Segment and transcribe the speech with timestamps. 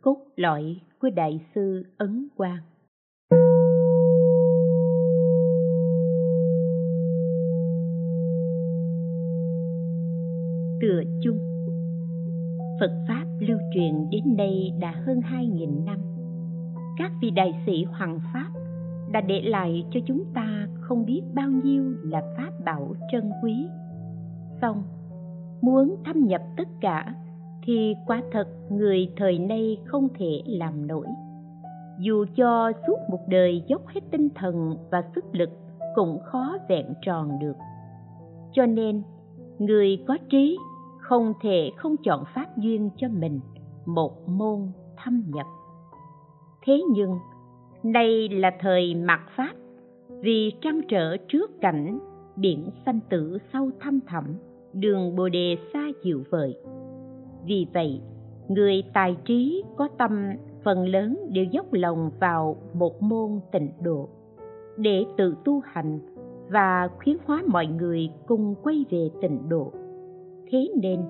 [0.00, 2.60] cốt lõi của đại sư ấn quang
[10.80, 11.38] tựa chung
[12.80, 15.98] Phật Pháp lưu truyền đến đây đã hơn 2.000 năm.
[16.98, 18.50] Các vị đại sĩ hoàng Pháp
[19.12, 23.66] đã để lại cho chúng ta không biết bao nhiêu là Pháp bảo trân quý.
[24.60, 24.82] Xong,
[25.60, 27.14] muốn thâm nhập tất cả
[27.62, 31.06] thì quả thật người thời nay không thể làm nổi.
[31.98, 35.50] Dù cho suốt một đời dốc hết tinh thần và sức lực
[35.94, 37.56] cũng khó vẹn tròn được.
[38.52, 39.02] Cho nên,
[39.58, 40.58] người có trí
[40.98, 43.40] không thể không chọn pháp duyên cho mình
[43.86, 44.58] một môn
[44.96, 45.46] thâm nhập
[46.66, 47.18] thế nhưng
[47.82, 49.52] nay là thời mạt pháp
[50.08, 51.98] vì trăn trở trước cảnh
[52.36, 54.24] biển xanh tử sâu thăm thẳm
[54.72, 56.56] đường bồ đề xa dịu vời
[57.46, 58.00] vì vậy,
[58.48, 60.30] người tài trí có tâm
[60.64, 64.08] phần lớn đều dốc lòng vào một môn tịnh độ
[64.76, 65.98] để tự tu hành
[66.48, 69.72] và khuyến hóa mọi người cùng quay về tịnh độ.
[70.50, 71.00] Thế nên,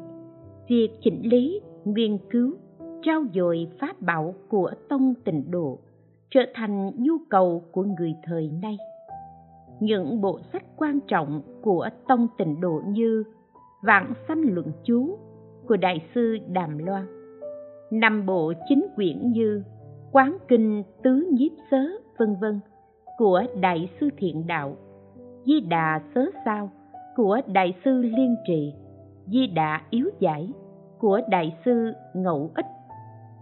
[0.68, 2.54] việc chỉnh lý, nghiên cứu,
[3.02, 5.78] trao dồi pháp bảo của tông tịnh độ
[6.30, 8.76] trở thành nhu cầu của người thời nay.
[9.80, 13.24] Những bộ sách quan trọng của tông tịnh độ như
[13.82, 15.18] vạn sanh luận chú
[15.68, 17.06] của đại sư đàm loan.
[17.90, 19.62] Năm bộ chính quyển như
[20.12, 21.86] quán kinh tứ nhiếp sớ
[22.18, 22.60] vân vân,
[23.18, 24.76] của đại sư thiện đạo.
[25.46, 26.70] Di đà sớ sao,
[27.16, 28.74] của đại sư liên trì.
[29.26, 30.52] Di đà yếu giải,
[30.98, 32.66] của đại sư ngẫu ích.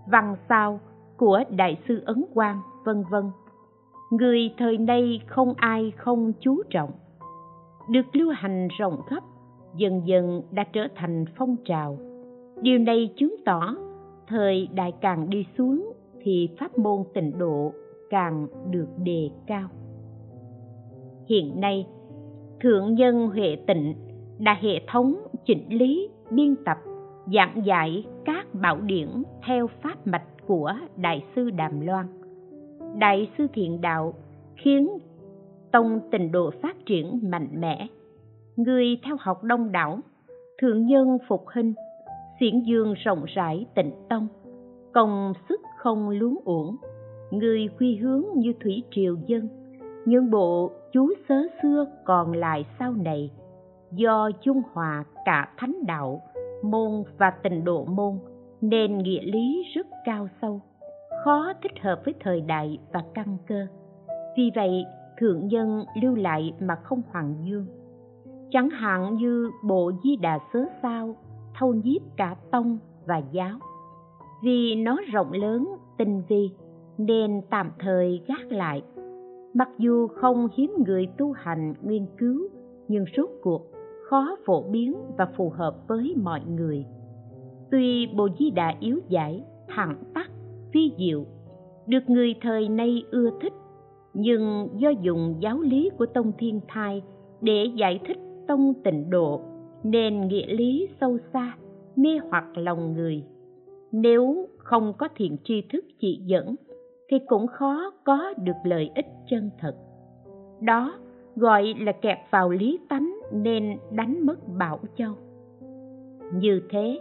[0.06, 0.80] Văn sao,
[1.16, 3.24] của đại sư ấn quang, vân vân.
[4.10, 6.90] Người thời nay không ai không chú trọng.
[7.90, 9.24] Được lưu hành rộng khắp,
[9.76, 11.98] dần dần đã trở thành phong trào
[12.62, 13.74] điều này chứng tỏ
[14.26, 17.72] thời đại càng đi xuống thì pháp môn tịnh độ
[18.10, 19.68] càng được đề cao.
[21.28, 21.86] Hiện nay,
[22.60, 23.94] thượng nhân huệ tịnh
[24.38, 26.76] đã hệ thống chỉnh lý, biên tập,
[27.34, 29.08] giảng dạy các bảo điển
[29.46, 32.06] theo pháp mạch của đại sư đàm loan.
[32.98, 34.14] Đại sư thiện đạo
[34.56, 34.88] khiến
[35.72, 37.86] tông tịnh độ phát triển mạnh mẽ.
[38.56, 39.98] Người theo học đông đảo,
[40.62, 41.74] thượng nhân phục hình
[42.40, 44.28] xiển dương rộng rãi tịnh tông,
[44.92, 46.76] công sức không luống uổng.
[47.30, 49.48] Người quy hướng như thủy triều dân,
[50.06, 53.30] nhưng bộ chú sớ xưa còn lại sau này.
[53.92, 56.22] Do dung hòa cả thánh đạo,
[56.62, 58.18] môn và tình độ môn,
[58.60, 60.60] nên nghĩa lý rất cao sâu,
[61.24, 63.66] khó thích hợp với thời đại và căn cơ.
[64.36, 64.84] Vì vậy,
[65.18, 67.66] thượng nhân lưu lại mà không hoàng dương
[68.50, 71.16] chẳng hạn như bộ di đà sớ sao
[71.60, 73.58] thâu nhiếp cả tông và giáo.
[74.42, 76.50] Vì nó rộng lớn, tinh vi,
[76.98, 78.82] nên tạm thời gác lại.
[79.54, 82.48] Mặc dù không hiếm người tu hành, nghiên cứu,
[82.88, 83.62] nhưng rốt cuộc
[84.08, 86.84] khó phổ biến và phù hợp với mọi người.
[87.70, 90.30] Tuy bồ di đà yếu giải thẳng tắc
[90.72, 91.24] phi diệu,
[91.86, 93.52] được người thời nay ưa thích,
[94.14, 97.02] nhưng do dùng giáo lý của tông thiên thai
[97.40, 99.49] để giải thích tông tịnh độ
[99.82, 101.56] nên nghĩa lý sâu xa,
[101.96, 103.24] mê hoặc lòng người.
[103.92, 106.54] Nếu không có thiện tri thức chỉ dẫn,
[107.08, 109.74] thì cũng khó có được lợi ích chân thật.
[110.60, 110.94] Đó
[111.36, 115.12] gọi là kẹp vào lý tánh nên đánh mất bảo châu.
[116.34, 117.00] Như thế,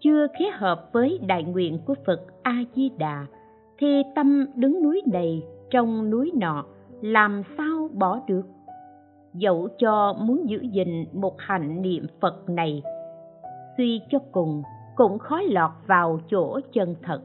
[0.00, 3.26] chưa khế hợp với đại nguyện của phật a di đà
[3.78, 6.64] thì tâm đứng núi này trong núi nọ
[7.00, 8.42] làm sao bỏ được?
[9.38, 12.82] Dẫu cho muốn giữ gìn một hạnh niệm phật này,
[13.76, 14.62] suy cho cùng
[14.96, 17.20] cũng khó lọt vào chỗ chân thật.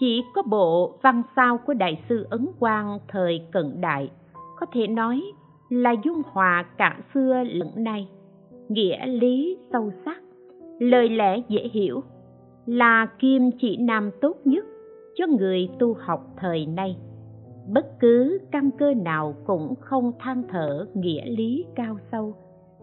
[0.00, 4.10] Chỉ có bộ văn sao của đại sư ấn quang thời cận đại
[4.60, 5.22] có thể nói
[5.68, 8.08] là dung hòa cả xưa lẫn nay.
[8.68, 10.22] Nghĩa lý sâu sắc,
[10.78, 12.02] lời lẽ dễ hiểu,
[12.66, 14.64] là kim chỉ nam tốt nhất
[15.14, 16.96] cho người tu học thời nay
[17.68, 22.34] bất cứ căn cơ nào cũng không than thở nghĩa lý cao sâu,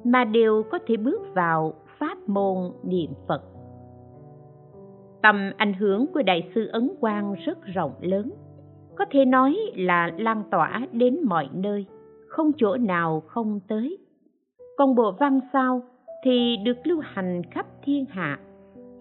[0.03, 3.41] mà đều có thể bước vào pháp môn niệm phật.
[5.21, 8.31] Tầm ảnh hưởng của đại sư ấn quang rất rộng lớn,
[8.95, 11.85] có thể nói là lan tỏa đến mọi nơi,
[12.27, 13.97] không chỗ nào không tới.
[14.77, 15.81] Còn bộ văn sao
[16.23, 18.39] thì được lưu hành khắp thiên hạ.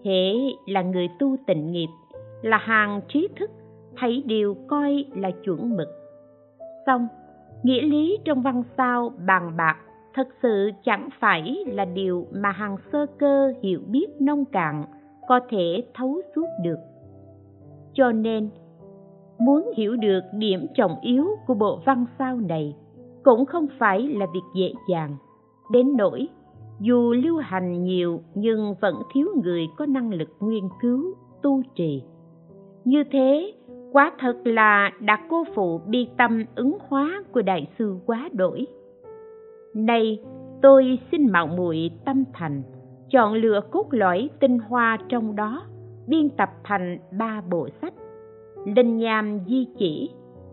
[0.03, 0.33] Hễ
[0.67, 1.89] là người tu tịnh nghiệp,
[2.41, 3.51] là hàng trí thức
[3.97, 5.87] thấy đều coi là chuẩn mực.
[6.85, 7.07] Xong,
[7.63, 9.77] nghĩa lý trong văn sao bàn bạc
[10.13, 14.85] thật sự chẳng phải là điều mà hàng sơ cơ hiểu biết nông cạn
[15.27, 16.77] có thể thấu suốt được.
[17.93, 18.49] Cho nên,
[19.39, 22.75] muốn hiểu được điểm trọng yếu của bộ văn sao này
[23.23, 25.15] cũng không phải là việc dễ dàng.
[25.71, 26.27] Đến nỗi,
[26.79, 31.03] dù lưu hành nhiều nhưng vẫn thiếu người có năng lực nghiên cứu,
[31.41, 32.03] tu trì.
[32.85, 33.53] Như thế
[33.91, 38.67] quá thật là đã cô phụ bi tâm ứng hóa của đại sư quá đổi.
[39.73, 40.19] Nay
[40.61, 42.61] tôi xin mạo muội tâm thành,
[43.09, 45.63] chọn lựa cốt lõi tinh hoa trong đó,
[46.07, 47.93] biên tập thành ba bộ sách.
[48.75, 50.09] Linh nham di chỉ,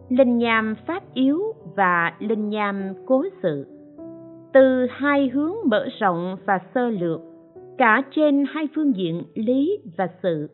[0.08, 1.42] linh nham pháp yếu
[1.76, 3.66] và linh nham cố sự.
[4.52, 7.20] Từ hai hướng mở rộng và sơ lược,
[7.78, 10.48] cả trên hai phương diện lý và sự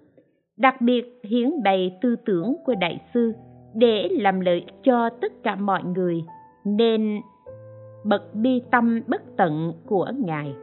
[0.57, 3.33] đặc biệt hiển bày tư tưởng của đại sư
[3.75, 6.25] để làm lợi cho tất cả mọi người,
[6.65, 7.21] nên
[8.05, 10.55] bậc bi tâm bất tận của ngài.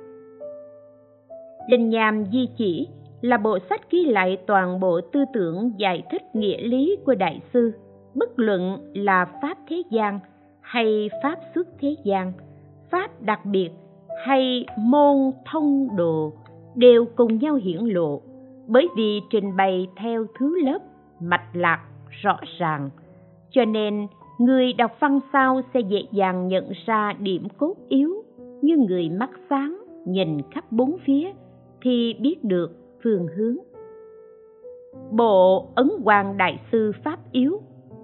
[1.69, 2.88] Linh nham di chỉ
[3.21, 7.41] là bộ sách ghi lại toàn bộ tư tưởng giải thích nghĩa lý của đại
[7.53, 7.71] sư,
[8.15, 10.19] bất luận là pháp thế gian
[10.61, 12.33] hay pháp xuất thế gian,
[12.91, 13.69] pháp đặc biệt
[14.25, 16.31] hay môn thông độ
[16.75, 18.21] đều cùng nhau hiển lộ
[18.71, 20.79] bởi vì trình bày theo thứ lớp,
[21.19, 22.89] mạch lạc, rõ ràng.
[23.50, 24.07] Cho nên,
[24.39, 28.23] người đọc văn sao sẽ dễ dàng nhận ra điểm cốt yếu.
[28.62, 31.31] Như người mắt sáng nhìn khắp bốn phía,
[31.81, 32.71] thì biết được
[33.03, 33.57] phương hướng.
[35.12, 37.62] Bộ ấn hoàng đại sư pháp yếu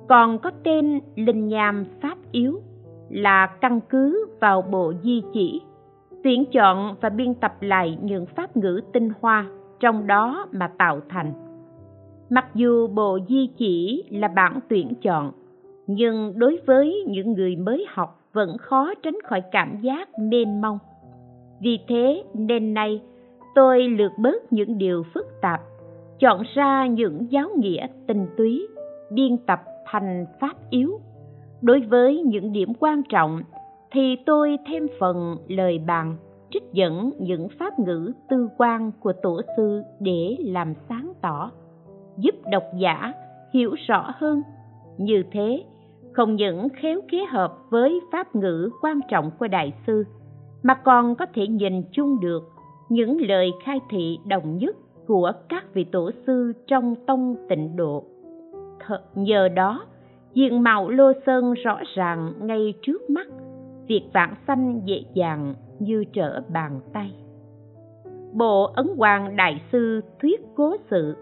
[0.10, 2.62] còn có tên linh nham pháp yếu,
[3.10, 5.62] là căn cứ vào bộ di chỉ,
[6.24, 9.46] tuyển chọn và biên tập lại những pháp ngữ tinh hoa
[9.80, 11.34] trong đó mà tạo thành.
[12.30, 15.32] Mặc dù bộ di chỉ là bản tuyển chọn,
[15.88, 20.80] nhưng đối với những người mới học vẫn khó tránh khỏi cảm giác mênh mông.
[21.62, 23.02] Vì thế, nên nay,
[23.56, 25.62] tôi lược bớt những điều phức tạp,
[26.20, 28.68] chọn ra những giáo nghĩa tinh túy,
[29.12, 31.00] biên tập thành pháp yếu.
[31.62, 33.42] Đối với những điểm quan trọng,
[33.92, 36.16] thì tôi thêm phần lời bàn
[36.50, 41.52] trích dẫn những pháp ngữ tư quan của tổ sư để làm sáng tỏ,
[42.18, 43.14] giúp độc giả
[43.54, 44.42] hiểu rõ hơn.
[44.98, 45.64] Như thế,
[46.14, 50.04] không những khéo kế hợp với pháp ngữ quan trọng của đại sư,
[50.64, 52.44] mà còn có thể nhìn chung được
[52.90, 54.76] những lời khai thị đồng nhất
[55.08, 58.04] của các vị tổ sư trong tông tịnh độ.
[58.80, 59.86] Thật nhờ đó,
[60.34, 63.28] diện mạo lô sơn rõ ràng ngay trước mắt,
[63.88, 67.14] việc vãng sanh dễ dàng như trở bàn tay.
[68.34, 71.16] Bộ ấn hoàng đại sư thuyết cố sự,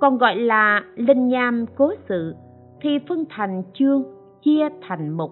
[0.00, 2.34] còn gọi là linh nham cố sự,
[2.80, 4.04] thì phân thành chương,
[4.42, 5.30] chia thành mục.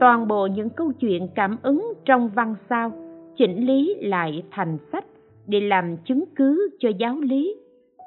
[0.00, 2.92] Toàn bộ những câu chuyện cảm ứng trong văn sao,
[3.36, 5.04] chỉnh lý lại thành sách
[5.46, 7.54] để làm chứng cứ cho giáo lý.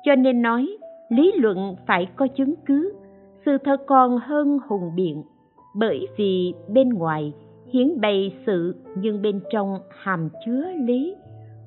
[0.06, 0.78] Cho nên nói,
[1.10, 2.94] lý luận phải có chứng cứ,
[3.46, 5.24] sự thật còn hơn hùng biện,
[5.76, 7.34] bởi vì bên ngoài
[7.76, 11.16] hiến bày sự nhưng bên trong hàm chứa lý,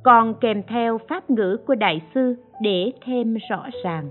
[0.02, 4.08] còn kèm theo pháp ngữ của đại sư để thêm rõ ràng.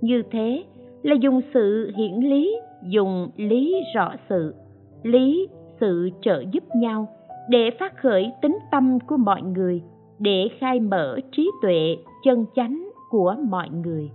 [0.00, 0.64] Như thế
[1.02, 4.54] là dùng sự hiển lý, dùng lý rõ sự,
[5.02, 5.48] lý
[5.80, 7.08] sự trợ giúp nhau
[7.48, 9.82] để phát khởi tính tâm của mọi người,
[10.18, 14.10] để khai mở trí tuệ chân chánh của mọi người.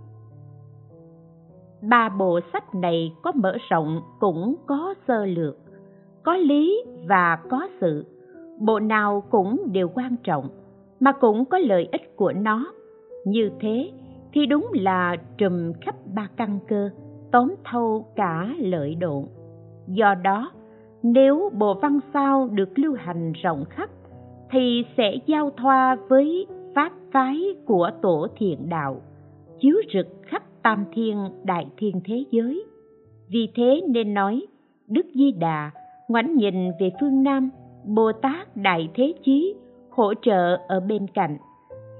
[1.82, 5.67] Ba bộ sách này có mở rộng cũng có sơ lược
[6.28, 8.06] có lý và có sự.
[8.60, 10.48] Bộ nào cũng đều quan trọng,
[11.00, 12.72] mà cũng có lợi ích của nó.
[13.26, 13.90] Như thế
[14.32, 16.90] thì đúng là trùm khắp ba căn cơ,
[17.32, 19.24] tóm thâu cả lợi độn
[19.86, 20.52] do đó,
[21.02, 23.90] nếu bộ văn sao được lưu hành rộng khắp,
[24.50, 29.00] thì sẽ giao thoa với pháp phái của tổ thiện đạo,
[29.60, 32.64] chiếu rực khắp tam thiên đại thiên thế giới.
[33.28, 34.46] Vì thế nên nói,
[34.88, 35.70] đức di đà
[36.08, 37.50] ngoảnh nhìn về phương nam,
[37.84, 39.54] bồ tát đại thế chí
[39.90, 41.38] hỗ trợ ở bên cạnh.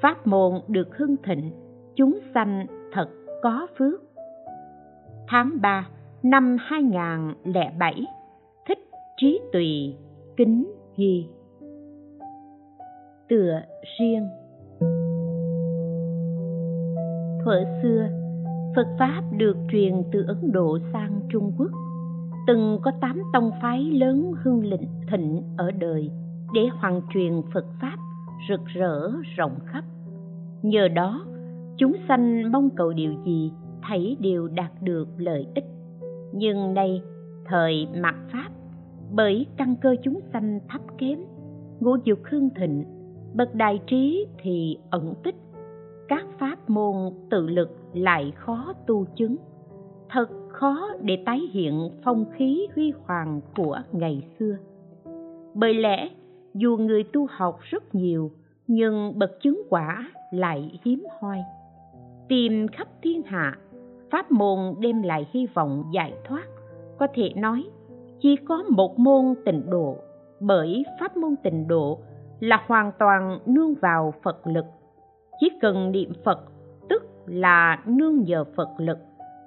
[0.03, 1.50] Pháp môn được hưng thịnh,
[1.97, 3.09] chúng sanh thật
[3.43, 4.03] có phước.
[5.29, 5.88] Tháng 3
[6.23, 8.07] năm 2007
[8.69, 8.79] thích
[9.17, 9.97] trí tùy,
[10.37, 11.27] kính ghi
[13.29, 13.61] tựa
[13.99, 14.29] riêng.
[17.45, 18.09] Thuở xưa,
[18.77, 21.71] phật pháp được truyền từ ấn độ sang trung quốc
[22.49, 26.11] từng có tám tông phái lớn hưng lịnh thịnh ở đời
[26.55, 27.97] để hoàn truyền phật pháp
[28.49, 29.85] rực rỡ, rộng khắp.
[30.62, 31.25] Nhờ đó,
[31.76, 33.52] chúng sanh mong cầu điều gì
[33.88, 35.64] thấy đều đạt được lợi ích.
[36.33, 37.02] Nhưng nay,
[37.45, 38.49] thời mặt pháp,
[39.12, 41.19] bởi căn cơ chúng sanh thấp kém,
[41.81, 42.85] ngũ dục hương thịnh,
[43.35, 45.37] bậc đại trí thì ẩn tích.
[46.09, 46.95] Các pháp môn
[47.31, 49.37] tự lực lại khó tu chứng.
[50.11, 50.28] Thật
[50.59, 54.57] khó để tái hiện phong khí huy hoàng của ngày xưa.
[55.55, 56.09] Bởi lẽ,
[56.55, 58.31] dù người tu học rất nhiều,
[58.67, 61.38] nhưng bậc chứng quả lại hiếm hoi.
[62.29, 63.59] Tìm khắp thiên hạ,
[64.11, 66.45] pháp môn đem lại hy vọng giải thoát.
[66.99, 67.65] Có thể nói,
[68.21, 69.97] chỉ có một môn tịnh độ,
[70.41, 71.99] bởi pháp môn tịnh độ
[72.41, 74.65] là hoàn toàn nương vào phật lực.
[75.41, 76.41] Chỉ cần niệm phật,
[76.88, 78.99] tức là nương nhờ phật lực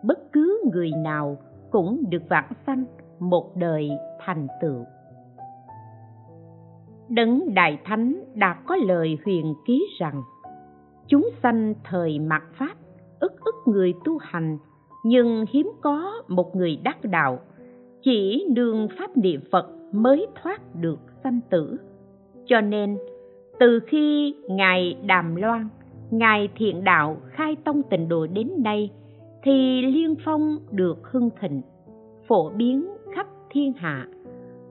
[0.04, 1.38] bất cứ người nào
[1.72, 2.86] cũng được vãng sanh
[3.20, 3.90] một đời
[4.20, 4.86] thành tựu.
[7.10, 10.22] Đấng đại thánh đã có lời huyền ký rằng,
[11.08, 12.76] chúng sanh thời mạt pháp,
[13.20, 14.58] ức ức người tu hành,
[15.06, 17.40] nhưng hiếm có một người đắc đạo,
[18.02, 21.78] chỉ nương pháp niệm phật mới thoát được sanh tử.
[22.46, 22.98] Cho nên,
[23.60, 25.68] từ khi ngài đàm loan,
[26.12, 28.90] ngài thiện đạo khai tông tịnh độ đến nay
[29.44, 31.62] thì liên phong được hưng thịnh,
[32.28, 34.08] phổ biến khắp thiên hạ.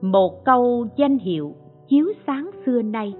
[0.01, 1.55] Một câu danh hiệu
[1.87, 3.13] chiếu sáng xưa nay,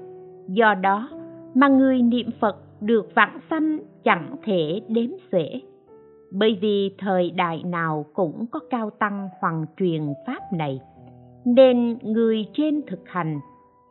[0.47, 1.09] do đó
[1.53, 5.61] mà người niệm phật được vãng sanh chẳng thể đếm xuể.
[6.31, 10.81] Bởi vì thời đại nào cũng có cao tăng hoàng truyền pháp này,
[11.45, 13.39] nên người trên thực hành,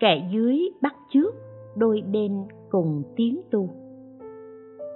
[0.01, 1.35] kẻ dưới bắt chước,
[1.77, 3.69] đôi bên cùng tiến tu.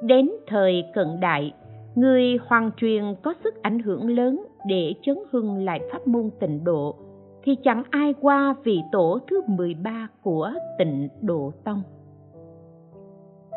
[0.03, 1.53] Đến thời cận đại
[1.95, 6.65] người hoàng truyền có sức ảnh hưởng lớn để chấn hưng lại pháp môn tịnh
[6.65, 6.97] độ
[7.43, 11.83] thì chẳng ai qua vị tổ thứ 13 của tịnh độ tông.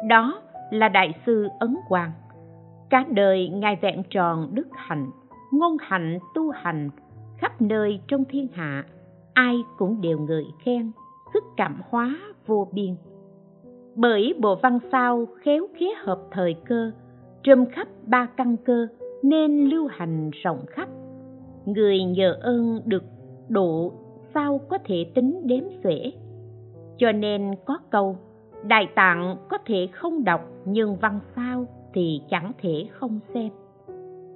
[0.09, 0.41] Đó
[0.71, 2.11] là Đại sư Ấn Quang.
[2.89, 5.11] Cả đời Ngài vẹn tròn đức hạnh,
[5.51, 6.89] ngôn hạnh tu hành,
[7.37, 8.85] khắp nơi trong thiên hạ,
[9.33, 10.91] ai cũng đều ngợi khen,
[11.33, 12.95] sức cảm hóa vô biên.
[13.95, 16.91] Bởi bộ văn sao khéo khía hợp thời cơ,
[17.47, 18.87] trùm khắp ba căn cơ
[19.23, 20.89] nên lưu hành rộng khắp.
[21.65, 23.03] Người nhờ ơn được
[23.49, 23.93] độ
[24.33, 26.11] sao có thể tính đếm xuể.
[26.97, 28.17] Cho nên có câu,
[28.63, 33.49] đại tạng có thể không đọc, nhưng văn sao thì chẳng thể không xem.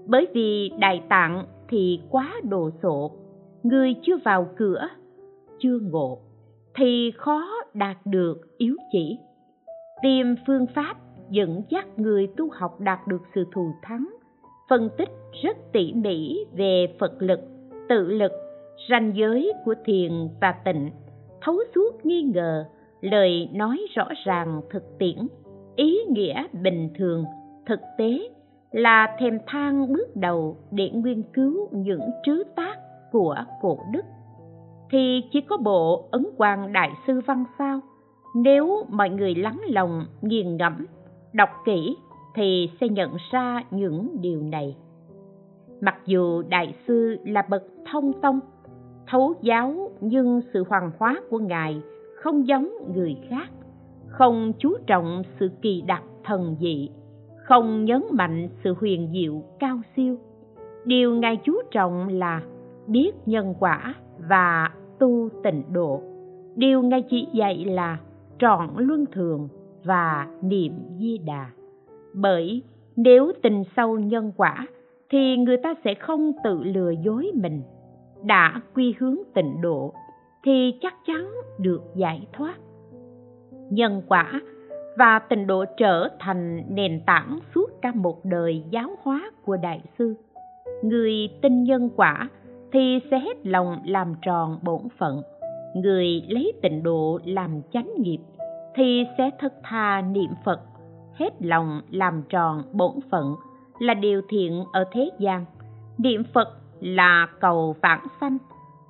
[0.08, 3.12] Bởi vì đại tạng thì quá đồ sộ,
[3.64, 4.88] người chưa vào cửa,
[5.60, 6.20] chưa ngộ,
[6.76, 9.18] thì khó đạt được yếu chỉ.
[10.04, 10.96] Tìm phương pháp
[11.32, 14.10] dẫn dắt người tu học đạt được sự thù thắng.
[14.70, 15.10] Phân tích
[15.44, 17.40] rất tỉ mỉ về phật lực,
[17.90, 18.32] tự lực,
[18.90, 20.12] ranh giới của thiền
[20.42, 20.92] và tịnh.
[21.42, 22.66] Thấu suốt nghi ngờ,
[23.02, 25.28] lời nói rõ ràng, thực tiễn.
[25.76, 27.26] Ý nghĩa bình thường,
[27.66, 28.30] thực tế
[28.72, 32.76] là thèm thang bước đầu để nghiên cứu những trứ tác
[33.12, 34.06] của cổ đức.
[34.92, 37.80] Thì chỉ có bộ ấn quang đại sư văn sao.
[38.36, 40.86] Nếu mọi người lắng lòng, nghiền ngẫm
[41.34, 41.98] đọc kỹ
[42.36, 44.78] thì sẽ nhận ra những điều này.
[45.82, 48.40] Mặc dù đại sư là bậc thông tông,
[49.08, 51.82] thấu giáo nhưng sự hoàng hóa của ngài
[52.16, 53.50] không giống người khác,
[54.08, 56.90] không chú trọng sự kỳ đặc thần dị,
[57.36, 60.18] không nhấn mạnh sự huyền diệu cao siêu.
[60.86, 62.42] Điều ngài chú trọng là
[62.88, 63.96] biết nhân quả
[64.30, 64.70] và
[65.00, 66.02] tu tịnh độ.
[66.56, 67.98] Điều ngài chỉ dạy là
[68.40, 69.50] trọn luân thường
[69.84, 71.50] và niệm di đà.
[72.14, 72.64] Bởi
[72.96, 74.68] nếu tình sâu nhân quả,
[75.10, 77.62] thì người ta sẽ không tự lừa dối mình.
[78.24, 79.94] Đã quy hướng tịnh độ,
[80.44, 82.56] thì chắc chắn được giải thoát.
[83.70, 84.42] Nhân quả
[84.98, 89.82] và tịnh độ trở thành nền tảng suốt cả một đời giáo hóa của đại
[90.00, 90.16] sư.
[90.84, 92.30] Người tin nhân quả
[92.72, 95.22] thì sẽ hết lòng làm tròn bổn phận.
[95.76, 98.20] Người lấy tịnh độ làm chánh nghiệp
[98.76, 100.62] thì sẽ thật thà niệm phật.
[101.14, 103.36] Hết lòng làm tròn bổn phận
[103.80, 105.46] là điều thiện ở thế gian.
[105.98, 106.48] Niệm phật
[106.80, 108.38] là cầu vãng sanh.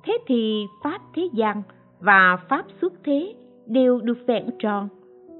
[0.04, 1.62] Thế thì pháp thế gian
[2.00, 3.34] và pháp xuất thế
[3.66, 4.88] đều được vẹn tròn.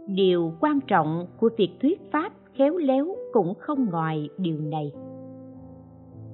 [0.07, 4.93] Điều quan trọng của việc thuyết pháp khéo léo cũng không ngoài điều này.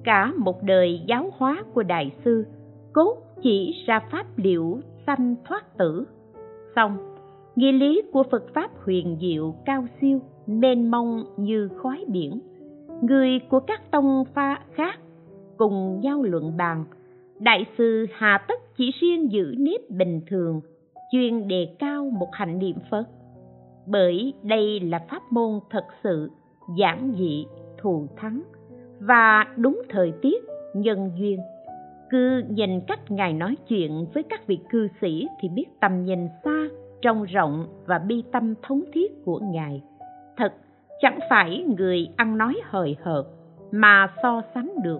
[0.03, 2.45] Cả một đời giáo hóa của đại sư,
[2.93, 6.05] cốt chỉ ra pháp liệu sanh thoát tử.
[6.75, 6.97] Xong
[7.55, 12.39] nghĩa lý của phật pháp huyền diệu cao siêu, mênh mông như khói biển.
[13.01, 14.99] Người của các tông pha khác
[15.57, 16.85] cùng nhau luận bàn,
[17.39, 20.61] đại sư hà tất chỉ riêng giữ nếp bình thường,
[21.11, 23.03] chuyên đề cao một hạnh niệm phật.
[23.87, 26.29] Bởi đây là pháp môn thật sự,
[26.77, 27.45] giản dị,
[27.81, 28.41] thù thắng,
[28.99, 31.39] và đúng thời tiết, nhân duyên.
[32.09, 36.27] Cứ nhìn cách ngài nói chuyện với các vị cư sĩ thì biết tầm nhìn
[36.43, 36.67] xa
[37.01, 39.83] trông rộng và bi tâm thống thiết của ngài.
[40.37, 40.53] Thật,
[41.01, 43.25] chẳng phải người ăn nói hời hợt
[43.71, 44.99] mà so sánh được.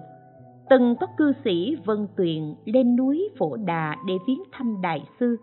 [0.70, 5.36] Từng có cư sĩ vân tuyền lên núi phổ đà để viếng thăm đại sư,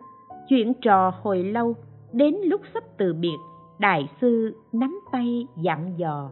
[0.47, 1.75] chuyện trò hồi lâu
[2.13, 3.37] đến lúc sắp từ biệt,
[3.79, 6.31] đại sư nắm tay dặn dò.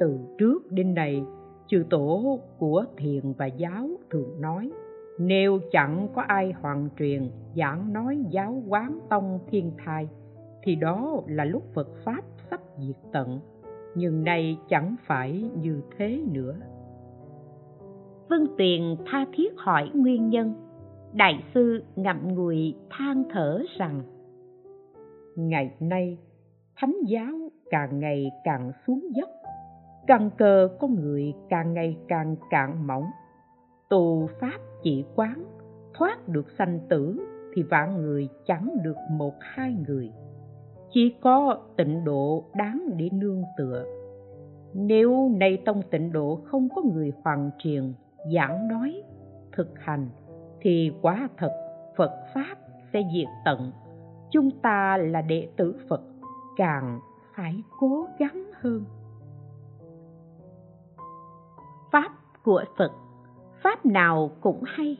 [0.00, 1.22] Từ trước đến nay,
[1.66, 4.70] chư tổ của thiền và giáo thường nói
[5.18, 10.08] nếu chẳng có ai hoàn truyền giảng nói giáo quán tông thiên thai
[10.62, 12.20] thì đó là lúc phật pháp
[12.50, 13.40] sắp diệt tận.
[13.94, 16.54] Nhưng nay chẳng phải như thế nữa.
[18.28, 20.54] Vân tuyền tha thiết hỏi nguyên nhân.
[21.12, 24.02] Đại sư ngậm ngùi than thở rằng
[25.36, 26.18] ngày nay
[26.76, 29.28] thánh giáo càng ngày càng xuống dốc
[30.06, 33.04] căn cơ con người càng ngày càng cạn mỏng.
[33.88, 35.44] Tù pháp chỉ quán,
[35.94, 37.18] thoát được sanh tử
[37.54, 40.12] thì vạn người chẳng được một hai người.
[40.90, 43.84] Chỉ có tịnh độ đáng để nương tựa.
[44.74, 47.92] Nếu nay tông tịnh độ không có người hoàn truyền,
[48.34, 49.02] giảng nói,
[49.52, 50.08] thực hành,
[50.60, 51.52] thì quả thật
[51.96, 52.56] phật pháp
[52.92, 53.72] sẽ diệt tận.
[54.30, 56.00] Chúng ta là đệ tử phật,
[56.56, 57.00] càng
[57.36, 58.84] phải cố gắng hơn.
[61.92, 62.10] Pháp
[62.44, 62.92] của phật
[63.62, 64.96] pháp nào cũng hay,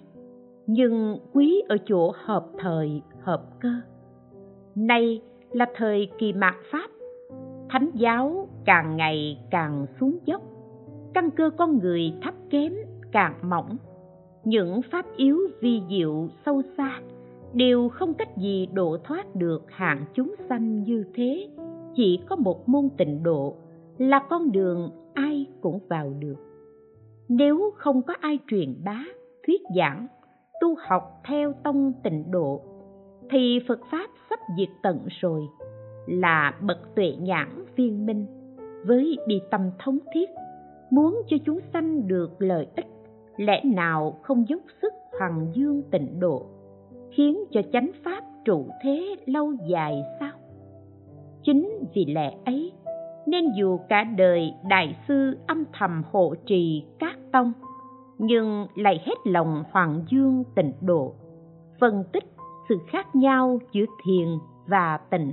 [0.67, 3.71] nhưng quý ở chỗ hợp thời, hợp cơ.
[4.75, 6.91] Nay là thời kỳ mạt pháp,
[7.71, 10.43] thánh giáo càng ngày càng xuống dốc,
[11.15, 12.73] căn cơ con người thấp kém
[13.13, 13.77] càng mỏng.
[14.45, 17.01] Những pháp yếu vi diệu sâu xa
[17.53, 21.49] đều không cách gì độ thoát được hạng chúng sanh như thế.
[21.95, 23.57] Chỉ có một môn tịnh độ
[23.99, 26.48] là con đường ai cũng vào được
[27.29, 29.05] nếu không có ai truyền bá,
[29.47, 30.07] thuyết giảng,
[30.61, 32.61] tu học theo tông tịnh độ,
[33.31, 35.43] thì phật pháp sắp diệt tận rồi,
[36.07, 38.27] là bậc tuệ nhãn viên minh,
[38.87, 40.29] với bi tâm thống thiết,
[40.91, 42.87] muốn cho chúng sanh được lợi ích,
[43.37, 46.47] lẽ nào không dốc sức hoàng dương tịnh độ,
[47.11, 50.33] khiến cho chánh pháp trụ thế lâu dài sao?
[51.43, 52.73] Chính vì lẽ ấy
[53.31, 57.53] nên dù cả đời đại sư âm thầm hộ trì các tông,
[58.19, 61.15] nhưng lại hết lòng hoàng dương tịnh độ,
[61.81, 62.25] phân tích
[62.69, 64.29] sự khác nhau giữa thiền
[64.67, 65.33] và tịnh,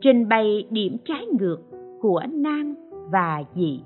[0.00, 1.58] trình bày điểm trái ngược
[2.00, 2.74] của nam
[3.10, 3.82] và dị,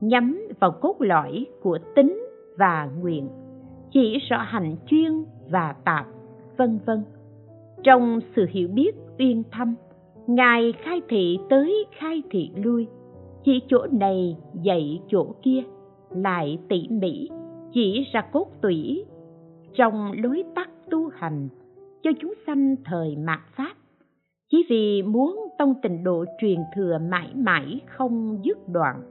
[0.00, 2.26] nhắm vào cốt lõi của tính
[2.58, 3.28] và nguyện,
[3.90, 6.06] chỉ rõ hành chuyên và tạp,
[6.56, 7.04] vân vân.
[7.82, 9.74] Trong sự hiểu biết uyên thâm
[10.34, 12.86] ngài khai thị tới khai thị lui.
[13.44, 15.62] Chỉ chỗ này dạy chỗ kia,
[16.10, 17.28] lại tỉ mỉ,
[17.72, 19.04] chỉ ra cốt tủy.
[19.74, 21.48] Trong lối tắt tu hành,
[22.02, 23.72] cho chúng sanh thời mạt pháp,
[24.50, 29.02] chỉ vì muốn tông tịnh độ truyền thừa mãi mãi không dứt đoạn,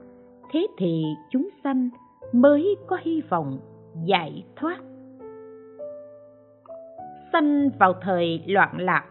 [0.52, 1.88] thế thì chúng sanh
[2.32, 3.58] mới có hy vọng
[4.04, 4.78] giải thoát.
[7.32, 9.04] Sanh vào thời loạn lạc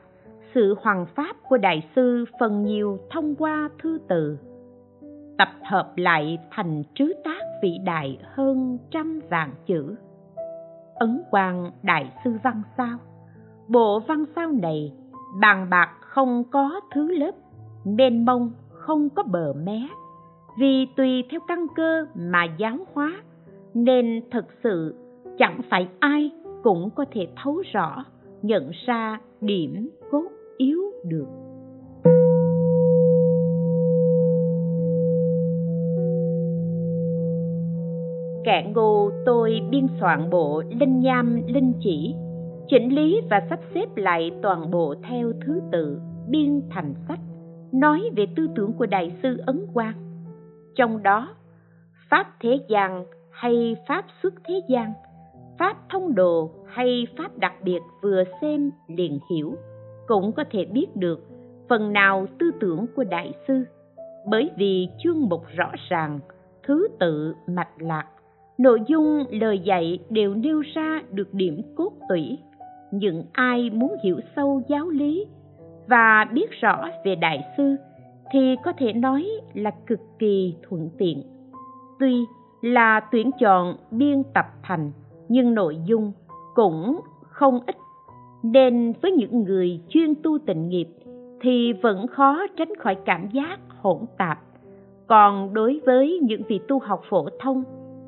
[0.54, 4.38] sự hoàng pháp của đại sư phần nhiều thông qua thư từ,
[5.38, 9.96] tập hợp lại thành trứ tác vĩ đại hơn trăm vạn chữ.
[10.96, 12.98] Ấn quang đại sư văn sao.
[13.68, 14.94] Bộ văn sao này,
[15.42, 17.32] bàn bạc không có thứ lớp,
[17.86, 19.88] mênh mông không có bờ mé.
[20.60, 23.22] Vì tùy theo căn cơ mà giáo hóa,
[23.74, 24.96] nên thực sự
[25.38, 26.32] chẳng phải ai
[26.64, 28.04] cũng có thể thấu rõ,
[28.42, 30.28] nhận ra điểm cốt
[30.60, 31.28] yếu được.
[38.46, 42.16] Kẻ ngô tôi biên soạn bộ linh nham, linh chỉ,
[42.68, 47.20] chỉnh lý và sắp xếp lại toàn bộ theo thứ tự, biên thành sách,
[47.74, 49.96] nói về tư tưởng của đại sư ấn quang.
[50.76, 51.36] Trong đó,
[52.10, 54.94] pháp thế gian hay pháp xuất thế gian,
[55.60, 59.56] pháp thông đồ hay pháp đặc biệt vừa xem liền hiểu
[60.10, 61.20] cũng có thể biết được
[61.70, 63.64] phần nào tư tưởng của đại sư.
[64.28, 66.20] Bởi vì chương mục rõ ràng,
[66.64, 68.06] thứ tự mạch lạc,
[68.58, 72.38] nội dung, lời dạy đều nêu ra được điểm cốt tủy.
[72.92, 75.26] Những ai muốn hiểu sâu giáo lý
[75.88, 77.76] và biết rõ về đại sư
[78.32, 81.24] thì có thể nói là cực kỳ thuận tiện.
[82.00, 82.26] Tuy
[82.62, 84.92] là tuyển chọn biên tập thành,
[85.28, 86.12] nhưng nội dung
[86.56, 87.76] cũng không ít
[88.44, 90.88] nên với những người chuyên tu tịnh nghiệp
[91.42, 94.40] thì vẫn khó tránh khỏi cảm giác hỗn tạp.
[95.08, 97.64] Còn đối với những vị tu học phổ thông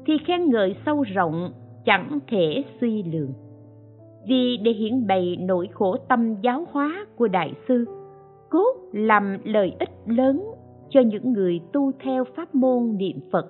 [0.06, 1.52] thì khen ngợi sâu rộng
[1.86, 3.34] chẳng thể suy lường.
[4.28, 7.86] Vì để hiển bày nỗi khổ tâm giáo hóa của đại sư
[8.50, 10.44] cốt làm lợi ích lớn
[10.90, 13.46] cho những người tu theo pháp môn niệm phật,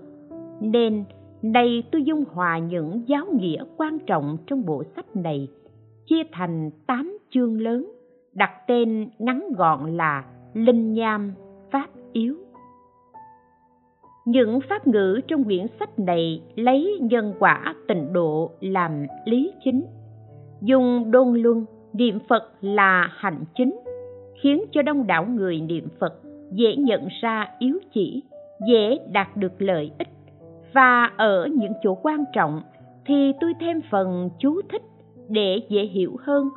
[0.61, 1.03] nên
[1.41, 5.47] nay tôi dung hòa những giáo nghĩa quan trọng trong bộ sách này
[6.05, 7.91] chia thành tám chương lớn,
[8.33, 11.33] đặt tên ngắn gọn là linh nham
[11.71, 12.35] pháp yếu.
[14.25, 19.85] Những pháp ngữ trong quyển sách này lấy nhân quả tịnh độ làm lý chính,
[20.61, 23.79] dùng đôn luân, niệm phật là hạnh chính,
[24.41, 26.13] khiến cho đông đảo người niệm phật
[26.51, 28.23] dễ nhận ra yếu chỉ,
[28.67, 30.09] dễ đạt được lợi ích.
[30.73, 32.61] Và ở những chỗ quan trọng
[33.05, 34.83] thì tôi thêm phần chú thích
[35.31, 36.49] để dễ hiểu hơn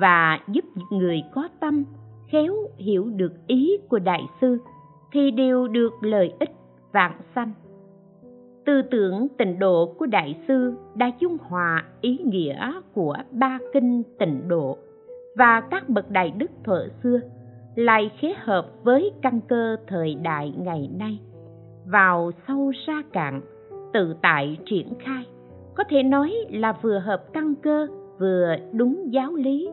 [0.00, 1.84] và giúp những người có tâm
[2.28, 4.58] khéo hiểu được ý của đại sư
[5.12, 6.50] thì đều được lợi ích
[6.92, 7.52] vạn sanh.
[8.64, 14.02] Tư tưởng tịnh độ của đại sư đã dung hòa ý nghĩa của ba kinh
[14.18, 14.78] tịnh độ
[15.36, 17.20] và các bậc đại đức thuở xưa
[17.74, 21.18] lại khế hợp với căn cơ thời đại ngày nay.
[21.86, 23.40] Vào sâu xa cạn,
[23.92, 25.24] tự tại triển khai,
[25.74, 27.86] có thể nói là vừa hợp căn cơ
[28.18, 29.70] vừa đúng giáo lý,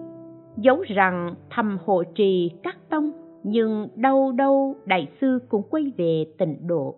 [0.58, 3.12] dấu rằng thầm hộ trì các tông,
[3.44, 6.96] nhưng đâu đâu đại sư cũng quay về tịnh độ.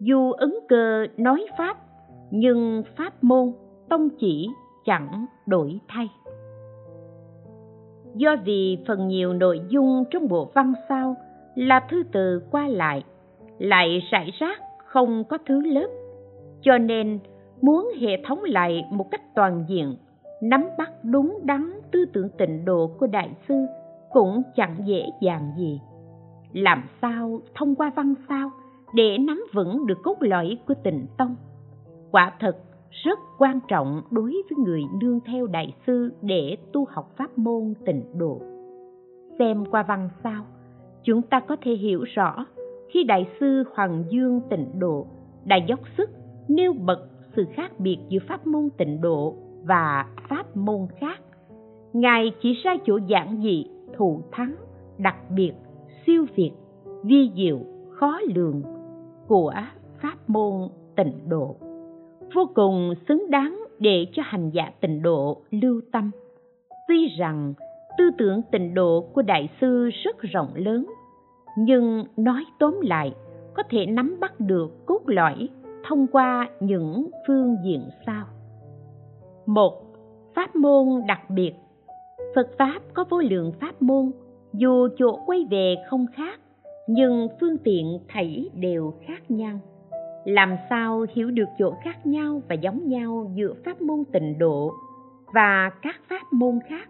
[0.00, 1.76] Dù ứng cơ nói pháp,
[2.30, 3.52] nhưng pháp môn,
[3.88, 4.48] tông chỉ
[4.84, 6.08] chẳng đổi thay.
[8.14, 11.16] Do vì phần nhiều nội dung trong bộ văn sao
[11.54, 13.04] là thư từ qua lại
[13.58, 15.88] lại rải rác không có thứ lớp,
[16.62, 17.18] cho nên
[17.60, 19.96] muốn hệ thống lại một cách toàn diện
[20.42, 23.54] nắm bắt đúng đắn tư tưởng tịnh độ của đại sư
[24.12, 25.80] cũng chẳng dễ dàng gì.
[26.52, 28.50] Làm sao thông qua văn sao
[28.94, 31.36] để nắm vững được cốt lõi của tịnh tông?
[32.10, 32.56] Quả thật,
[32.90, 37.74] rất quan trọng đối với người nương theo đại sư để tu học pháp môn
[37.86, 38.40] tịnh độ.
[39.38, 40.44] Xem qua văn sao,
[41.02, 42.46] chúng ta có thể hiểu rõ
[42.90, 45.06] khi đại sư hoàng dương tịnh độ
[45.44, 46.10] đã dốc sức
[46.48, 49.34] nêu bật sự khác biệt giữa pháp môn tịnh độ
[49.66, 51.20] và pháp môn khác.
[51.92, 54.54] Ngài chỉ ra chỗ giản dị, thù thắng,
[54.98, 55.52] đặc biệt,
[56.06, 56.52] siêu việt,
[57.02, 57.58] vi diệu,
[57.90, 58.62] khó lường
[59.26, 59.54] của
[60.02, 61.56] pháp môn tịnh độ.
[62.34, 66.10] Vô cùng xứng đáng để cho hành giả tịnh độ lưu tâm.
[66.88, 67.54] Tuy rằng,
[67.98, 70.86] tư tưởng tịnh độ của đại sư rất rộng lớn,
[71.58, 73.14] nhưng nói tóm lại,
[73.54, 75.48] có thể nắm bắt được cốt lõi
[75.88, 78.26] thông qua những phương diện sau
[79.46, 79.82] một
[80.34, 81.52] pháp môn đặc biệt.
[82.34, 84.10] Phật pháp có vô lượng pháp môn,
[84.52, 86.40] dù chỗ quay về không khác,
[86.88, 89.58] nhưng phương tiện thảy đều khác nhau.
[90.24, 94.72] Làm sao hiểu được chỗ khác nhau và giống nhau giữa pháp môn tịnh độ
[95.34, 96.88] và các pháp môn khác?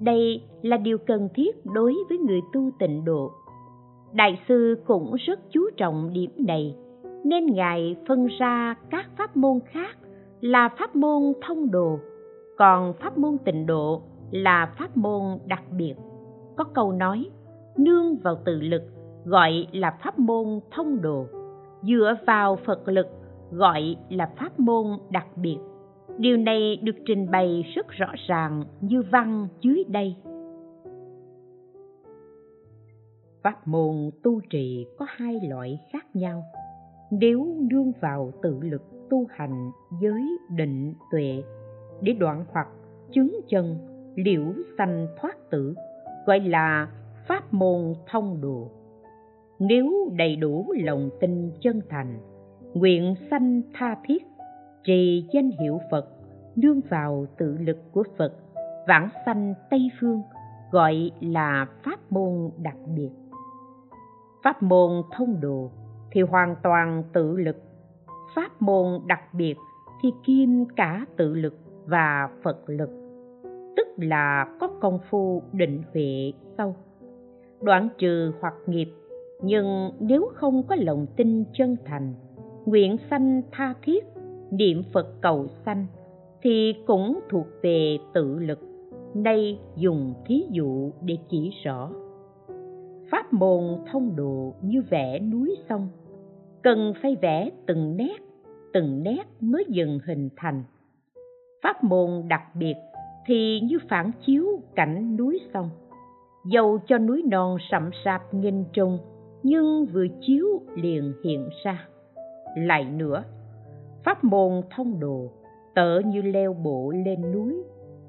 [0.00, 3.30] Đây là điều cần thiết đối với người tu tịnh độ.
[4.12, 6.74] Đại sư cũng rất chú trọng điểm này,
[7.24, 9.98] nên ngài phân ra các pháp môn khác
[10.40, 11.98] là pháp môn thông đồ,
[12.56, 15.94] còn pháp môn tịnh độ là pháp môn đặc biệt.
[16.56, 17.30] Có câu nói,
[17.76, 18.82] nương vào tự lực,
[19.24, 21.26] gọi là pháp môn thông đồ.
[21.82, 23.06] Dựa vào phật lực,
[23.50, 25.58] gọi là pháp môn đặc biệt.
[26.18, 30.16] Điều này được trình bày rất rõ ràng như văn dưới đây.
[33.42, 36.42] Pháp môn tu trì có hai loại khác nhau.
[37.10, 41.42] Nếu nương vào tự lực tu hành giới định tuệ,
[42.00, 42.68] để đoạn hoặc
[43.12, 43.78] chứng chân
[44.14, 44.44] liễu
[44.78, 45.74] sanh thoát tử,
[46.26, 46.88] gọi là
[47.28, 48.70] pháp môn thông độ
[49.58, 52.18] nếu đầy đủ lòng tin chân thành,
[52.74, 54.22] nguyện sanh tha thiết,
[54.84, 56.08] trì danh hiệu phật,
[56.56, 58.34] nương vào tự lực của phật,
[58.88, 60.22] vãng sanh tây phương,
[60.70, 63.10] gọi là pháp môn đặc biệt.
[64.44, 65.70] Pháp môn thông đồ
[66.10, 67.56] thì hoàn toàn tự lực
[68.34, 69.54] pháp môn đặc biệt
[70.02, 71.54] thì kim cả tự lực
[71.86, 72.90] và phật lực,
[73.76, 76.74] tức là có công phu định huệ sâu.
[77.62, 78.88] Đoạn trừ hoặc nghiệp,
[79.42, 82.14] nhưng nếu không có lòng tin chân thành,
[82.66, 84.04] nguyện sanh tha thiết,
[84.50, 85.86] niệm phật cầu sanh,
[86.42, 88.58] thì cũng thuộc về tự lực,
[89.14, 91.90] nay dùng thí dụ để chỉ rõ.
[93.10, 93.62] Pháp môn
[93.92, 95.88] thông độ như vẽ núi sông
[96.62, 98.16] cần phải vẽ từng nét
[98.72, 100.62] từng nét mới dần hình thành.
[101.62, 102.74] Pháp môn đặc biệt
[103.26, 105.70] thì như phản chiếu cảnh núi sông,
[106.46, 108.98] dầu cho núi non sậm sạp nghìn trùng,
[109.42, 111.88] nhưng vừa chiếu liền hiện ra.
[112.56, 113.24] Lại nữa,
[114.04, 115.30] pháp môn thông đồ
[115.74, 117.54] tợ như leo bộ lên núi,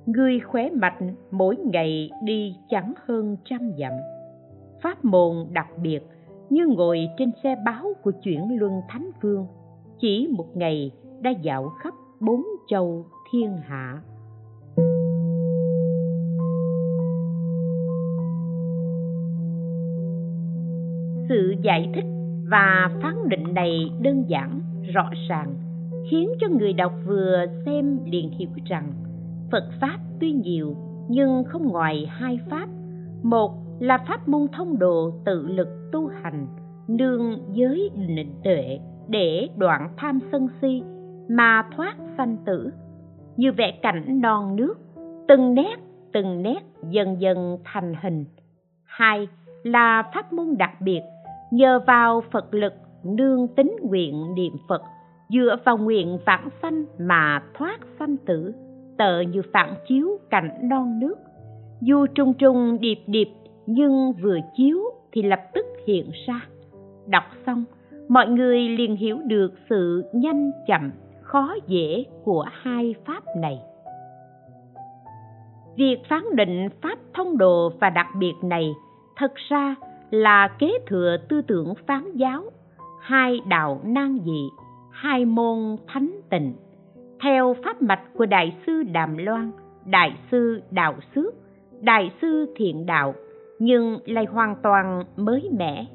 [0.05, 3.93] người khỏe mạnh mỗi ngày đi chẳng hơn trăm dặm.
[4.81, 5.99] Pháp môn đặc biệt
[6.49, 9.47] như ngồi trên xe báo của chuyển luân thánh vương,
[9.99, 14.01] chỉ một ngày đã dạo khắp bốn châu thiên hạ.
[21.29, 22.05] Sự giải thích
[22.49, 24.61] và phán định này đơn giản,
[24.93, 25.55] rõ ràng,
[26.11, 28.93] khiến cho người đọc vừa xem liền hiểu rằng
[29.51, 30.75] phật pháp tuy nhiều
[31.09, 32.67] nhưng không ngoài hai pháp.
[33.23, 36.47] Một là pháp môn thông độ tự lực tu hành,
[36.87, 40.83] nương giới định tuệ để đoạn tham sân si
[41.29, 42.71] mà thoát sanh tử.
[43.37, 44.73] Như vẽ cảnh non nước,
[45.27, 45.79] từng nét
[46.13, 48.25] từng nét dần dần thành hình.
[48.83, 49.27] Hai
[49.63, 51.01] là pháp môn đặc biệt,
[51.51, 52.73] nhờ vào phật lực
[53.03, 54.81] nương tính nguyện niệm phật,
[55.29, 58.53] dựa vào nguyện vãng sanh mà thoát sanh tử,
[58.97, 61.15] tợ như phản chiếu cảnh non nước.
[61.81, 63.29] Dù trung trung điệp điệp
[63.65, 64.79] nhưng vừa chiếu
[65.11, 66.41] thì lập tức hiện ra.
[67.07, 67.63] Đọc xong,
[68.09, 70.91] mọi người liền hiểu được sự nhanh chậm,
[71.21, 73.59] khó dễ của hai pháp này.
[75.75, 78.73] Việc phán định pháp thông đồ và đặc biệt này
[79.15, 79.75] thật ra
[80.11, 82.43] là kế thừa tư tưởng phán giáo,
[83.01, 84.49] hai đạo nan dị,
[84.91, 86.53] hai môn thánh tịnh.
[87.23, 89.51] Theo pháp mạch của đại sư đàm loan,
[89.85, 91.33] đại sư đạo xước
[91.81, 93.13] đại sư thiện đạo
[93.59, 95.85] nhưng lại hoàn toàn mới mẻ.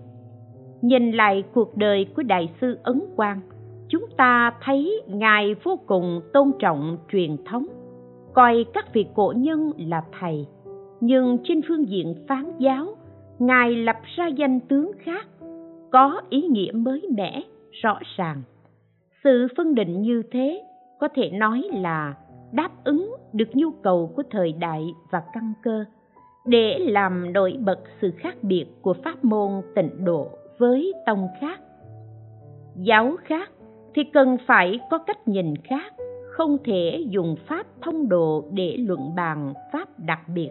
[0.82, 3.40] Nhìn lại cuộc đời của đại sư ấn quang,
[3.88, 7.66] chúng ta thấy ngài vô cùng tôn trọng truyền thống,
[8.34, 10.46] coi các vị cổ nhân là thầy.
[11.00, 12.86] Nhưng trên phương diện phán giáo,
[13.38, 15.26] ngài lập ra danh tướng khác,
[15.92, 17.42] có ý nghĩa mới mẻ,
[17.82, 18.42] rõ ràng.
[19.24, 20.62] Sự phân định như thế
[21.00, 22.14] có thể nói là
[22.52, 25.84] đáp ứng được nhu cầu của thời đại và căn cơ
[26.46, 30.28] để làm nổi bật sự khác biệt của pháp môn tịnh độ
[30.58, 31.60] với tông khác.
[32.76, 33.50] Giáo khác
[33.94, 35.94] thì cần phải có cách nhìn khác,
[36.30, 40.50] không thể dùng pháp thông độ để luận bàn pháp đặc biệt.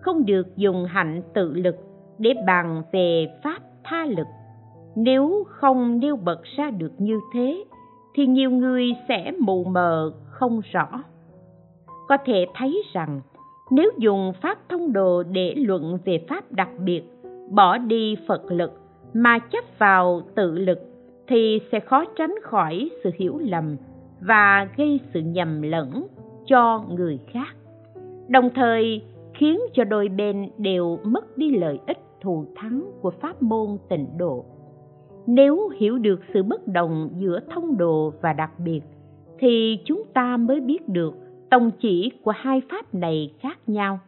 [0.00, 1.76] Không được dùng hạnh tự lực
[2.18, 4.26] để bàn về pháp tha lực.
[4.96, 7.64] Nếu không nêu bật ra được như thế,
[8.14, 11.02] thì nhiều người sẽ mù mờ không rõ.
[12.08, 13.20] Có thể thấy rằng
[13.70, 17.02] nếu dùng pháp thông đồ để luận về pháp đặc biệt,
[17.50, 18.72] bỏ đi phật lực
[19.14, 20.78] mà chấp vào tự lực
[21.26, 23.76] thì sẽ khó tránh khỏi sự hiểu lầm
[24.20, 26.06] và gây sự nhầm lẫn
[26.46, 27.56] cho người khác.
[28.28, 29.02] Đồng thời
[29.34, 34.06] khiến cho đôi bên đều mất đi lợi ích thù thắng của pháp môn tịnh
[34.18, 34.44] độ.
[35.26, 38.80] Nếu hiểu được sự bất đồng giữa thông đồ và đặc biệt,
[39.38, 41.14] thì chúng ta mới biết được
[41.50, 43.98] tông chỉ của hai pháp này khác nhau.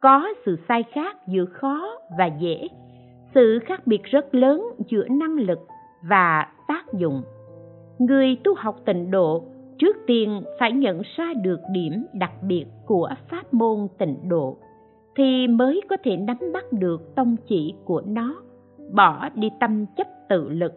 [0.00, 2.68] Có sự sai khác giữa khó và dễ.
[3.34, 5.58] Sự khác biệt rất lớn giữa năng lực
[6.08, 7.22] và tác dụng.
[7.98, 9.44] Người tu học tịnh độ
[9.78, 14.56] trước tiên phải nhận ra được điểm đặc biệt của pháp môn tịnh độ,
[15.16, 18.36] thì mới có thể nắm bắt được tông chỉ của nó,
[18.92, 20.72] bỏ đi tâm chấp tự lực,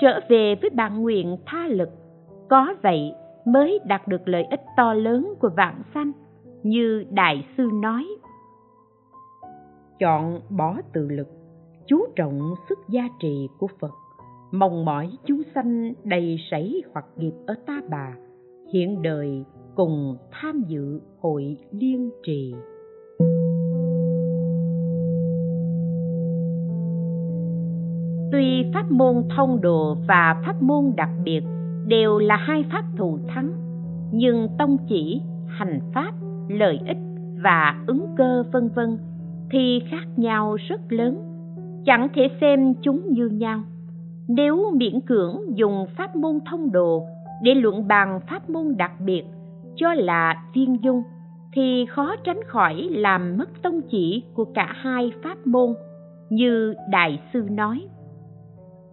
[0.00, 1.88] trở về với bản nguyện tha lực,
[2.48, 3.12] có vậy
[3.44, 6.12] mới đạt được lợi ích to lớn của vạn sanh
[6.62, 8.06] như đại sư nói.
[9.98, 11.28] Chọn bỏ tự lực
[11.86, 13.92] chú trọng sức gia trì của phật.
[14.52, 18.14] Mong mỏi chúng sanh đầy sảy hoặc nghiệp ở ta bà
[18.72, 22.54] hiện đời cùng tham dự hội liên trì.
[28.32, 31.42] Tuy pháp môn thông độ và pháp môn đặc biệt
[31.86, 33.52] đều là hai pháp thù thắng,
[34.12, 36.12] nhưng tông chỉ, hành pháp,
[36.48, 36.96] lợi ích
[37.42, 38.98] và ứng cơ vân vân
[39.50, 41.18] thì khác nhau rất lớn,
[41.84, 43.62] chẳng thể xem chúng như nhau.
[44.28, 47.06] Nếu miễn cưỡng dùng pháp môn thông đồ
[47.42, 49.22] để luận bàn pháp môn đặc biệt
[49.76, 51.02] cho là viên dung,
[51.52, 55.74] thì khó tránh khỏi làm mất tông chỉ của cả hai pháp môn,
[56.30, 57.86] như đại sư nói.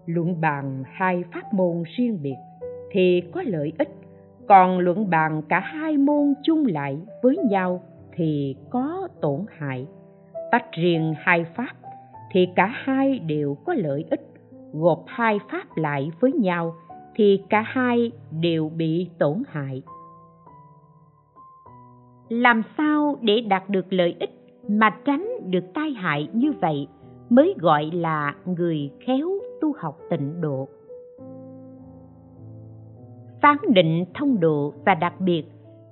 [0.05, 2.35] Luận bàn hai pháp môn riêng biệt
[2.91, 3.89] thì có lợi ích.
[4.47, 7.83] Còn luận bàn cả hai môn chung lại với nhau
[8.15, 9.87] thì có tổn hại.
[10.51, 11.71] Tách riêng hai pháp
[12.31, 14.21] thì cả hai đều có lợi ích.
[14.73, 16.75] Gộp hai pháp lại với nhau
[17.15, 19.81] thì cả hai đều bị tổn hại.
[22.29, 24.31] Làm sao để đạt được lợi ích
[24.67, 26.87] mà tránh được tai hại như vậy
[27.29, 29.29] mới gọi là người khéo
[29.61, 30.67] tu học tịnh độ?
[33.47, 35.43] Phán định thông độ và đặc biệt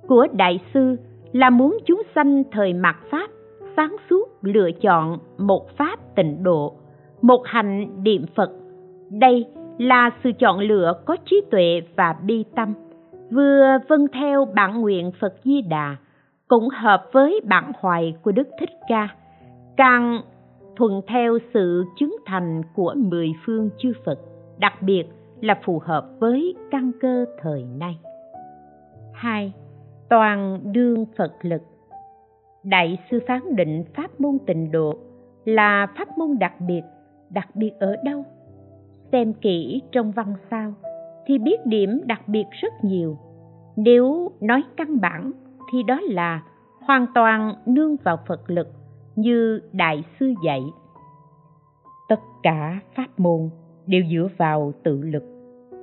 [0.08, 0.96] của đại sư
[1.32, 3.30] là muốn chúng sanh thời mạt pháp
[3.76, 6.72] sáng suốt lựa chọn một pháp tịnh độ,
[7.22, 8.50] một hành niệm phật.
[9.10, 9.46] Đây
[9.78, 12.74] là sự chọn lựa có trí tuệ và bi tâm,
[13.30, 15.96] vừa vâng theo bản nguyện phật di đà,
[16.48, 19.08] cũng hợp với bản hoài của đức thích ca,
[19.76, 20.20] càng
[20.76, 24.18] thuận theo sự chứng thành của mười phương chư phật,
[24.58, 25.04] đặc biệt
[25.40, 27.98] là phù hợp với căn cơ thời nay.
[29.12, 29.52] Hai,
[30.08, 31.62] toàn đương phật lực.
[32.64, 34.94] Đại sư phán định pháp môn tịnh độ
[35.44, 36.82] là pháp môn đặc biệt
[37.30, 38.24] đặc biệt ở đâu?
[39.12, 40.72] Xem kỹ trong văn sao
[41.26, 43.18] thì biết điểm đặc biệt rất nhiều.
[43.76, 45.32] Nếu nói căn bản
[45.72, 46.42] thì đó là
[46.80, 48.68] hoàn toàn nương vào phật lực
[49.16, 50.62] như đại sư dạy.
[52.08, 53.50] Tất cả pháp môn
[53.86, 55.22] đều dựa vào tự lực.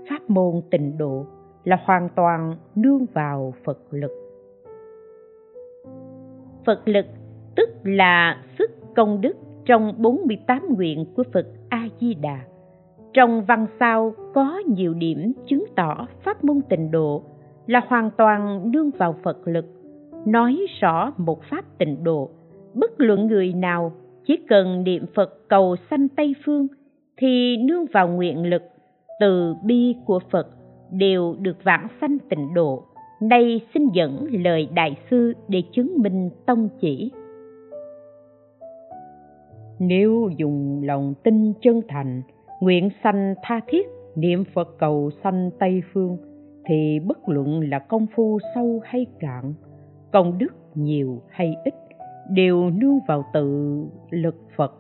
[0.10, 1.26] Pháp môn tịnh độ
[1.64, 4.12] là hoàn toàn nương vào phật lực.
[6.66, 7.06] Phật lực
[7.56, 12.40] tức là sức công đức trong 48 nguyện của Phật A Di Đà.
[13.14, 17.24] Trong văn sao có nhiều điểm chứng tỏ pháp môn tịnh độ
[17.68, 19.66] là hoàn toàn nương vào Phật lực,
[20.26, 22.30] nói rõ một pháp tịnh độ,
[22.74, 23.92] bất luận người nào
[24.26, 26.68] chỉ cần niệm Phật cầu sanh Tây phương
[27.24, 28.64] thì nương vào nguyện lực,
[29.20, 30.48] từ bi của Phật
[30.92, 32.84] đều được vãng sanh tịnh độ.
[33.22, 37.12] Nay xin dẫn lời đại sư để chứng minh tông chỉ
[39.80, 42.22] nếu dùng lòng tin chân thành,
[42.60, 46.18] nguyện sanh tha thiết niệm phật cầu sanh tây phương,
[46.66, 49.54] thì bất luận là công phu sâu hay cạn,
[50.12, 51.74] công đức nhiều hay ít,
[52.30, 53.78] đều nương vào tự
[54.10, 54.74] lực phật,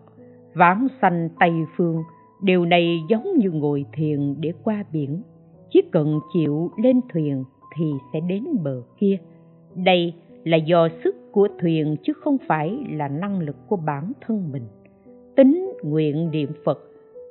[0.53, 2.03] vãng sanh tây phương
[2.43, 5.21] điều này giống như ngồi thiền để qua biển.
[5.69, 7.43] Chỉ cần chịu lên thuyền
[7.77, 9.17] thì sẽ đến bờ kia.
[9.75, 14.51] Đây là do sức của thuyền chứ không phải là năng lực của bản thân
[14.51, 14.63] mình.
[15.35, 16.79] Tính nguyện niệm phật,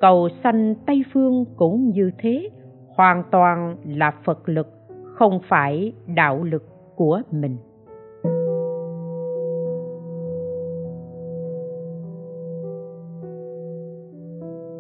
[0.00, 2.48] cầu sanh tây phương cũng như thế.
[2.96, 4.68] Hoàn toàn là phật lực,
[5.14, 6.64] không phải đạo lực
[6.96, 7.56] của mình.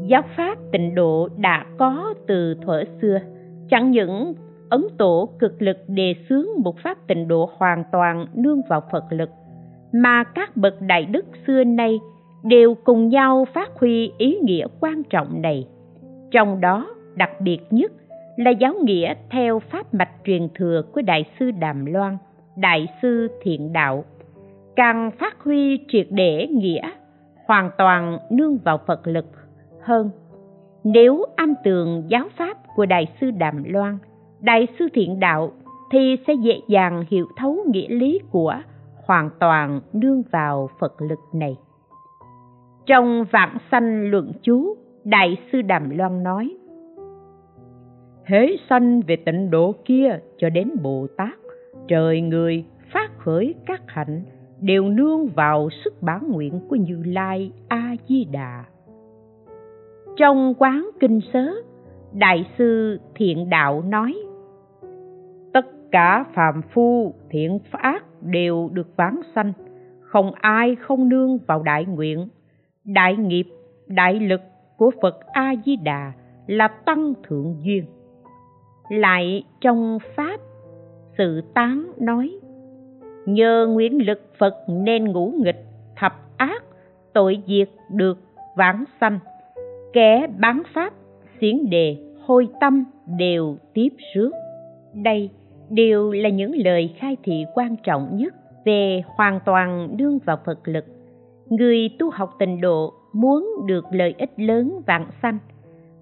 [0.06, 3.18] Giáo pháp tịnh độ đã có từ thuở xưa.
[3.70, 4.34] Chẳng những
[4.70, 9.04] ấn tổ cực lực đề xướng một pháp tịnh độ hoàn toàn nương vào phật
[9.10, 9.30] lực,
[9.92, 12.00] mà các bậc đại đức xưa nay
[12.42, 15.66] đều cùng nhau phát huy ý nghĩa quan trọng này.
[16.30, 17.92] Trong đó, đặc biệt nhất
[18.36, 22.18] là giáo nghĩa theo pháp mạch truyền thừa của đại sư đàm loan,
[22.56, 24.04] đại sư thiện đạo.
[24.76, 26.90] Càng phát huy triệt để nghĩa
[27.46, 29.26] hoàn toàn nương vào phật lực
[29.82, 30.10] hơn
[30.84, 33.98] nếu am tường giáo pháp của đại sư đàm loan
[34.40, 35.52] đại sư thiện đạo
[35.90, 38.54] thì sẽ dễ dàng hiểu thấu nghĩa lý của
[39.06, 41.56] hoàn toàn nương vào phật lực này
[42.86, 46.56] trong vạn sanh luận chú, Đại sư Đàm Loan nói,
[48.24, 51.34] Hễ sanh về tịnh độ kia cho đến Bồ Tát,
[51.88, 54.22] trời người phát khởi các hạnh
[54.60, 58.64] đều nương vào sức bản nguyện của Như Lai A Di Đà.
[60.16, 61.54] Trong quán kinh sớ,
[62.12, 64.14] Đại sư Thiện Đạo nói:
[65.52, 69.52] Tất cả phàm phu thiện ác đều được vãng sanh,
[70.00, 72.28] không ai không nương vào đại nguyện.
[72.84, 73.46] Đại nghiệp
[73.86, 74.40] đại lực
[74.76, 76.12] của phật a di đà
[76.46, 77.84] là tăng thượng duyên.
[78.90, 80.40] Lại trong pháp
[81.18, 82.30] sự tán nói
[83.26, 85.64] nhờ nguyện lực phật nên ngũ nghịch
[85.96, 86.64] thập ác
[87.12, 88.18] tội diệt được
[88.56, 89.18] vãng sanh
[89.92, 90.92] kẻ bán pháp,
[91.40, 92.84] xiển đề, hôi tâm
[93.18, 94.30] đều tiếp rước.
[94.94, 95.30] Đây
[95.70, 98.34] đều là những lời khai thị quan trọng nhất
[98.64, 100.84] về hoàn toàn đương vào phật lực.
[101.48, 105.38] Người tu học tịnh độ muốn được lợi ích lớn vạn sanh,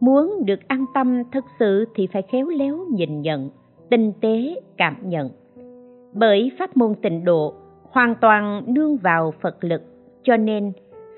[0.00, 3.50] muốn được an tâm thực sự thì phải khéo léo nhìn nhận,
[3.90, 5.30] tinh tế cảm nhận.
[6.12, 7.54] Bởi pháp môn tịnh độ
[7.90, 9.82] hoàn toàn nương vào phật lực,
[10.22, 10.72] cho nên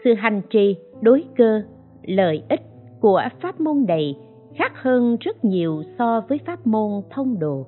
[0.04, 1.62] sự hành trì, đối cơ
[2.04, 2.62] lợi ích
[3.00, 4.16] của pháp môn này
[4.54, 7.66] khác hơn rất nhiều so với pháp môn thông đồ.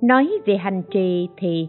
[0.00, 1.68] nói về hành trì thì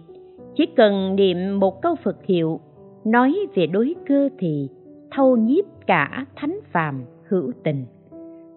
[0.56, 2.60] chỉ cần niệm một câu phật hiệu,
[3.06, 4.70] nói về đối cơ thì
[5.12, 7.86] thâu nhiếp cả thánh phàm hữu tình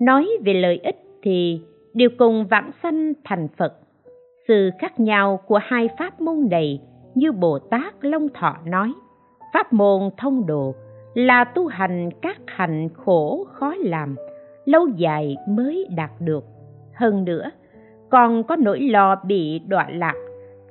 [0.00, 1.60] nói về lợi ích thì
[1.94, 3.74] đều cùng vãng sanh thành phật
[4.48, 6.80] sự khác nhau của hai pháp môn này
[7.14, 8.92] như bồ tát long thọ nói,
[9.54, 10.74] pháp môn thông độ
[11.18, 14.16] là tu hành các hành khổ khó làm,
[14.64, 16.44] lâu dài mới đạt được.
[16.94, 17.50] Hơn nữa,
[18.10, 20.14] còn có nỗi lo bị đọa lạc,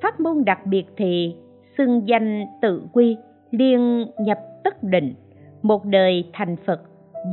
[0.01, 1.35] pháp môn đặc biệt thì
[1.77, 3.17] xưng danh tự quy,
[3.51, 5.13] liên nhập tất định,
[5.61, 6.81] một đời thành phật.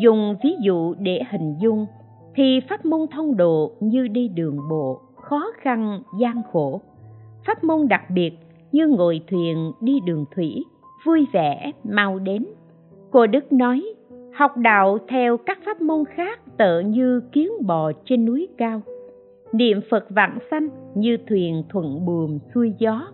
[0.01, 1.87] Dùng ví dụ để hình dung,
[2.35, 6.81] thì pháp môn thông độ như đi đường bộ, khó khăn, gian khổ.
[7.47, 8.39] Pháp môn đặc biệt
[8.73, 10.65] như ngồi thuyền đi đường thủy,
[11.07, 12.45] vui vẻ, mau đến
[13.15, 13.83] cô đức nói,
[14.33, 18.81] học đạo theo các pháp môn khác tự như kiến bò trên núi cao.
[19.53, 23.09] Niệm phật vạn sanh như thuyền thuận buồm xuôi gió.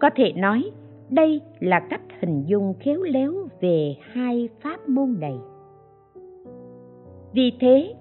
[0.00, 0.70] Có thể nói,
[1.10, 5.34] đây là cách hình dung khéo léo về hai pháp môn này.
[7.32, 7.94] Vì thế,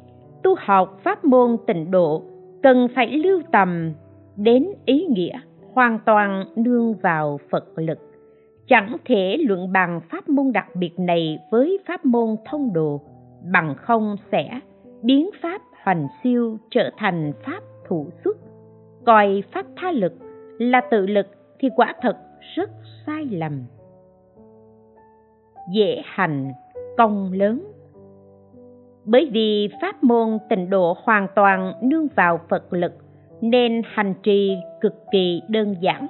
[0.44, 2.24] tu học pháp môn tịnh độ
[2.64, 3.94] cần phải lưu tầm
[4.36, 5.40] đến ý nghĩa
[5.74, 8.11] hoàn toàn nương vào phật lực
[8.72, 13.02] chẳng thể luận bằng pháp môn đặc biệt này với pháp môn thông đồ.
[13.52, 14.60] Bằng không sẽ
[15.02, 18.38] biến pháp hoành siêu trở thành pháp thủ xuất.
[19.06, 20.14] Coi pháp tha lực
[20.60, 21.28] là tự lực
[21.60, 22.18] thì quả thật
[22.56, 22.70] rất
[23.06, 23.64] sai lầm.
[25.74, 26.52] Dễ hành,
[26.98, 27.64] công lớn.
[29.06, 32.94] Bởi vì pháp môn tịnh độ hoàn toàn nương vào phật lực,
[33.42, 36.08] nên hành trì cực kỳ đơn giản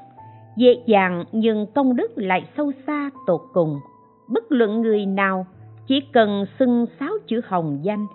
[0.58, 3.80] dễ dàng nhưng công đức lại sâu xa tột cùng.
[4.28, 5.46] Bất luận người nào
[5.88, 8.06] chỉ cần xưng sáu chữ hồng danh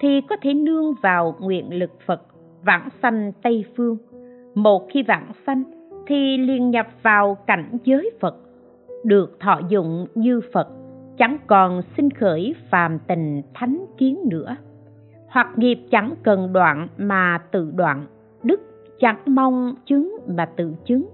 [0.00, 2.22] thì có thể nương vào nguyện lực phật
[2.62, 3.96] vãng sanh tây phương.
[4.54, 5.62] Một khi vãng sanh
[6.06, 8.36] thì liền nhập vào cảnh giới phật.
[9.04, 10.68] Được thọ dụng như phật,
[11.18, 14.56] chẳng còn sinh khởi phàm tình thánh kiến nữa.
[15.28, 18.06] Hoặc nghiệp chẳng cần đoạn mà tự đoạn,
[18.42, 18.60] đức
[18.98, 21.06] chẳng mong chứng mà tự chứng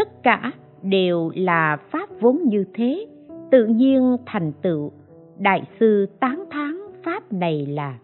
[0.00, 3.06] tất cả đều là pháp vốn như thế,
[3.50, 4.92] tự nhiên thành tựu.
[5.38, 7.98] Đại sư tán thán pháp này là,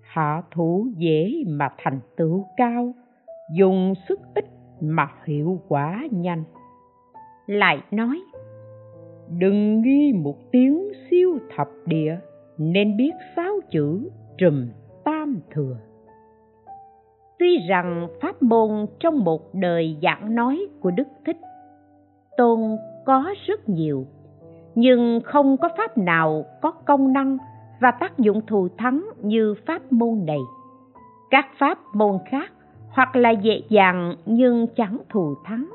[0.00, 2.94] hạ thủ dễ mà thành tựu cao,
[3.56, 4.44] dùng sức ít
[4.80, 6.44] mà hiệu quả nhanh.
[7.46, 8.20] Lại nói,
[9.38, 12.16] đừng nghi một tiếng siêu thập địa,
[12.58, 14.68] nên biết sáu chữ trùm
[15.04, 15.76] tam thừa
[17.42, 21.36] tuy rằng pháp môn trong một đời giảng nói của đức thích
[22.36, 22.60] tôn
[23.06, 24.06] có rất nhiều,
[24.74, 27.38] nhưng không có pháp nào có công năng
[27.80, 30.38] và tác dụng thù thắng như pháp môn này.
[31.30, 32.52] Các pháp môn khác
[32.90, 35.70] hoặc là dễ dàng nhưng chẳng thù thắng,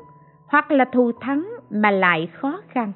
[0.46, 2.92] hoặc là thù thắng mà lại khó khăn.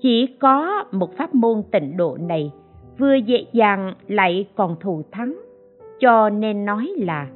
[0.00, 2.52] Chỉ có một pháp môn tịnh độ này
[2.98, 5.38] vừa dễ dàng lại còn thù thắng,
[6.00, 7.26] cho nên nói là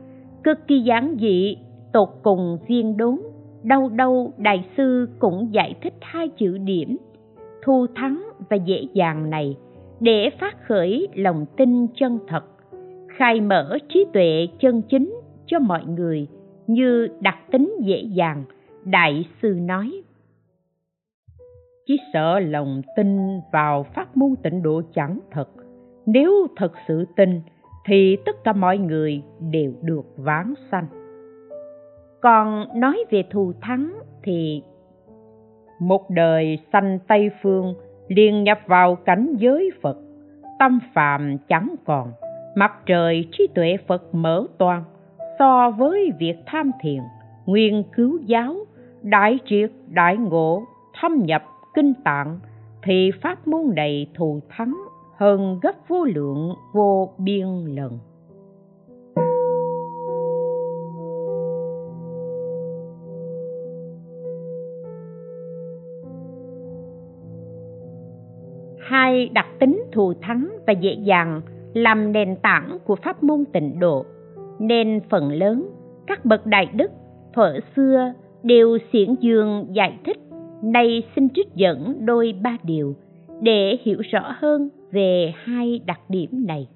[0.44, 1.56] cực kỳ giản dị,
[1.92, 3.18] tột cùng viên đốn
[3.62, 6.96] đâu đâu đại sư cũng giải thích hai chữ điểm.
[7.64, 9.56] Thu thắng và dễ dàng này,
[10.00, 12.44] để phát khởi lòng tin chân thật.
[13.16, 16.26] Khai mở trí tuệ chân chính cho mọi người,
[16.66, 18.44] như đặc tính dễ dàng,
[18.84, 20.02] đại sư nói.
[21.86, 23.18] Chỉ sợ lòng tin
[23.52, 25.48] vào pháp môn tịnh độ chẳng thật.
[26.06, 27.40] Nếu thật sự tin
[27.84, 30.86] thì tất cả mọi người đều được vãng sanh.
[32.20, 34.62] Còn nói về thù thắng thì
[35.80, 37.74] một đời sanh tây phương
[38.08, 39.96] liền nhập vào cảnh giới phật,
[40.58, 42.12] tâm phạm chẳng còn,
[42.56, 44.84] mặt trời trí tuệ phật mở toang
[45.38, 47.00] so với việc tham thiền
[47.46, 48.56] nguyên cứu giáo,
[49.02, 50.64] đại triệt, đại ngộ,
[51.00, 51.42] thâm nhập,
[51.74, 52.38] kinh tạng
[52.82, 54.74] thì pháp môn này thù thắng
[55.22, 57.98] hơn gấp vô lượng vô biên lần.
[68.78, 71.40] Hai đặc tính thù thắng và dễ dàng
[71.74, 74.04] làm nền tảng của pháp môn tịnh độ,
[74.58, 75.68] nên phần lớn
[76.06, 76.90] các bậc đại đức
[77.34, 78.12] thuở xưa
[78.42, 80.18] đều xiển dương giải thích,
[80.62, 82.94] nay xin trích dẫn đôi ba điều
[83.40, 86.68] để hiểu rõ hơn về hai đặc điểm này.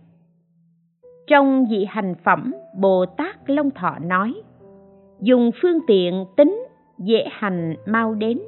[1.26, 4.34] Trong vị hành phẩm, bồ tát long thọ nói,
[5.20, 6.66] dùng phương tiện tính
[6.98, 8.38] dễ hành mau đến.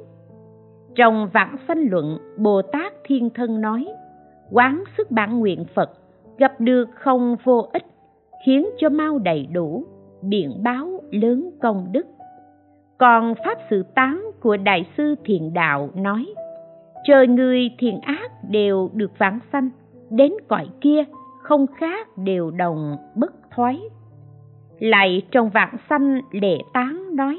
[0.95, 3.87] Trong vãng sanh luận, bồ tát thiên thân nói,
[4.51, 5.91] quán sức bản nguyện phật
[6.37, 7.85] gặp được không vô ích,
[8.45, 9.85] khiến cho mau đầy đủ,
[10.21, 12.05] biện báo lớn công đức.
[12.97, 16.25] Còn pháp sự tán của đại sư thiền đạo nói
[17.09, 19.69] trời người thiện ác đều được vãng sanh,
[20.09, 21.03] đến cõi kia
[21.41, 23.79] không khác đều đồng bất thoái.
[24.79, 27.37] Lại trong vạn sanh lệ tán nói,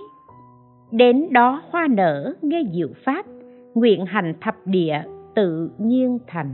[0.91, 3.27] đến đó hoa nở, nghe diệu pháp,
[3.75, 5.03] nguyện hành thập địa
[5.35, 6.51] tự nhiên thành.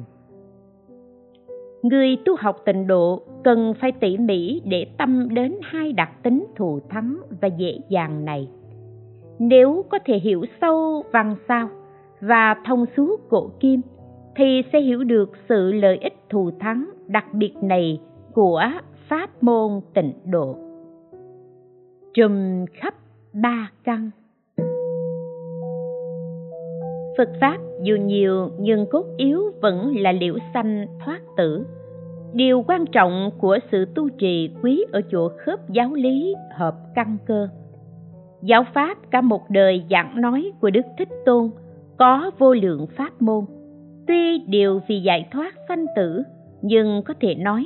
[1.83, 6.47] Người tu học tịnh độ cần phải tỉ mỉ để tâm đến hai đặc tính
[6.57, 8.49] thù thắng và dễ dàng này.
[9.39, 11.69] Nếu có thể hiểu sâu văn sao
[12.21, 13.81] và thông suốt cổ kim
[14.37, 18.01] thì sẽ hiểu được sự lợi ích thù thắng đặc biệt này
[18.35, 18.63] của
[19.09, 20.57] pháp môn tịnh độ
[22.15, 22.95] trùm khắp
[23.33, 24.11] ba căn
[27.17, 31.67] Phật Pháp dù nhiều nhưng cốt yếu vẫn là liễu sanh thoát tử.
[32.33, 37.17] Điều quan trọng của sự tu trì quý ở chỗ khớp giáo lý hợp căn
[37.27, 37.49] cơ.
[38.43, 41.51] Giáo Pháp cả một đời giảng nói của Đức Thích Tôn
[41.99, 43.45] có vô lượng pháp môn.
[44.07, 46.23] Tuy đều vì giải thoát sanh tử,
[46.63, 47.65] nhưng có thể nói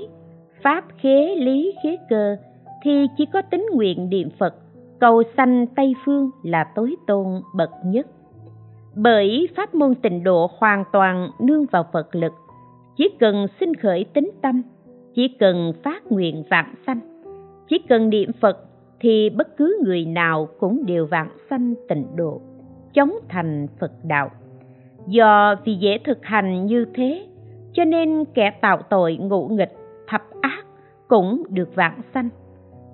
[0.62, 2.36] Pháp khế lý khế cơ
[2.84, 4.54] thì chỉ có tính nguyện niệm Phật,
[5.00, 8.06] cầu sanh Tây Phương là tối tôn bậc nhất
[8.94, 12.32] bởi pháp môn tịnh độ hoàn toàn nương vào phật lực
[12.96, 14.62] chỉ cần sinh khởi tính tâm
[15.14, 17.00] chỉ cần phát nguyện vạn sanh
[17.68, 18.58] chỉ cần niệm phật
[19.00, 22.40] thì bất cứ người nào cũng đều vạn sanh tịnh độ
[22.92, 24.30] chống thành phật đạo
[25.06, 27.26] do vì dễ thực hành như thế
[27.72, 29.72] cho nên kẻ tạo tội ngụ nghịch
[30.08, 30.64] thập ác
[31.08, 32.28] cũng được vạn sanh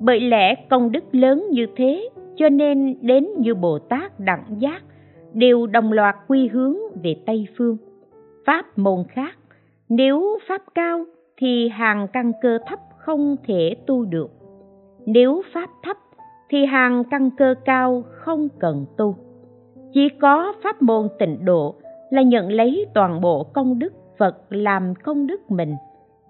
[0.00, 4.82] bởi lẽ công đức lớn như thế cho nên đến như bồ tát đẳng giác
[5.32, 7.76] đều đồng loạt quy hướng về Tây Phương.
[8.46, 9.38] Pháp môn khác,
[9.88, 11.04] nếu pháp cao
[11.36, 14.30] thì hàng căn cơ thấp không thể tu được.
[15.06, 15.96] Nếu pháp thấp
[16.48, 19.16] thì hàng căn cơ cao không cần tu.
[19.96, 21.74] Chỉ có pháp môn tịnh độ
[22.10, 25.74] là nhận lấy toàn bộ công đức Phật làm công đức mình,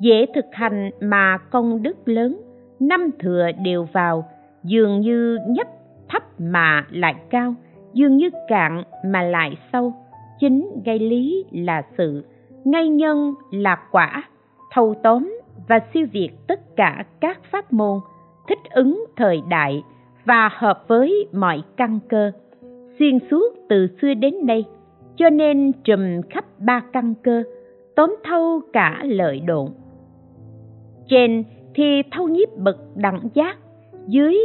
[0.00, 2.40] dễ thực hành mà công đức lớn,
[2.80, 4.24] năm thừa đều vào,
[4.64, 5.66] dường như nhấp
[6.08, 7.54] thấp mà lại cao,
[7.92, 9.92] dường như cạn mà lại sâu.
[10.40, 12.24] Chính gây lý là sự
[12.64, 14.22] ngay nhân là quả
[14.72, 15.38] thâu tóm
[15.68, 18.00] và siêu việt tất cả các pháp môn
[18.48, 19.82] thích ứng thời đại
[20.24, 22.32] và hợp với mọi căn cơ
[22.98, 24.64] xuyên suốt từ xưa đến nay.
[25.16, 27.42] Cho nên trùm khắp ba căn cơ,
[27.94, 29.68] tóm thâu cả lợi độn.
[31.08, 31.44] Trên
[31.74, 33.58] thì thâu nhiếp bậc đẳng giác,
[34.06, 34.38] dưới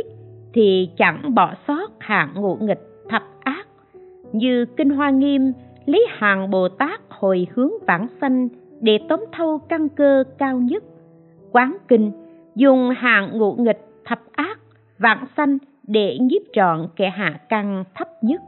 [0.53, 3.67] thì chẳng bỏ sót hạng ngũ nghịch thập ác.
[4.31, 5.51] Như kinh hoa nghiêm
[5.85, 8.47] lấy hàng bồ tát hồi hướng vãng sanh
[8.81, 10.83] để tóm thâu căn cơ cao nhất.
[11.51, 12.11] Quán kinh
[12.55, 14.59] dùng hàng ngũ nghịch thập ác
[14.99, 18.41] vãng sanh để nhiếp trọn kẻ hạ căn thấp nhất.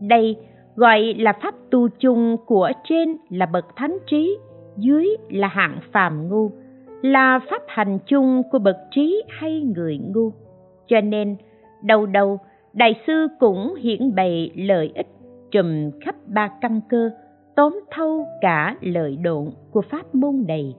[0.00, 0.36] Đây
[0.76, 4.38] gọi là pháp tu chung của trên là bậc thánh trí,
[4.76, 6.50] dưới là hạng phàm ngu,
[7.02, 10.30] là pháp hành chung của bậc trí hay người ngu.
[10.86, 11.36] Cho nên,
[11.82, 12.38] đầu đầu,
[12.72, 15.06] đại sư cũng hiển bày lợi ích
[15.50, 17.10] trùm khắp ba căn cơ,
[17.56, 20.74] tóm thâu cả lợi độn của pháp môn này.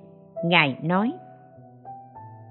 [0.46, 1.12] Ngài nói,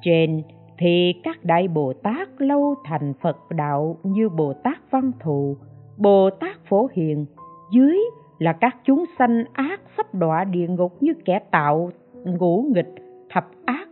[0.02, 0.42] trên
[0.78, 5.56] thì các đại bồ tát lâu thành phật đạo như bồ tát văn thù,
[5.96, 7.26] bồ tát phổ hiền.
[7.72, 7.98] Dưới
[8.38, 11.90] là các chúng sanh ác sắp đọa địa ngục như kẻ tạo,
[12.24, 12.94] ngũ nghịch,
[13.30, 13.88] thập ác,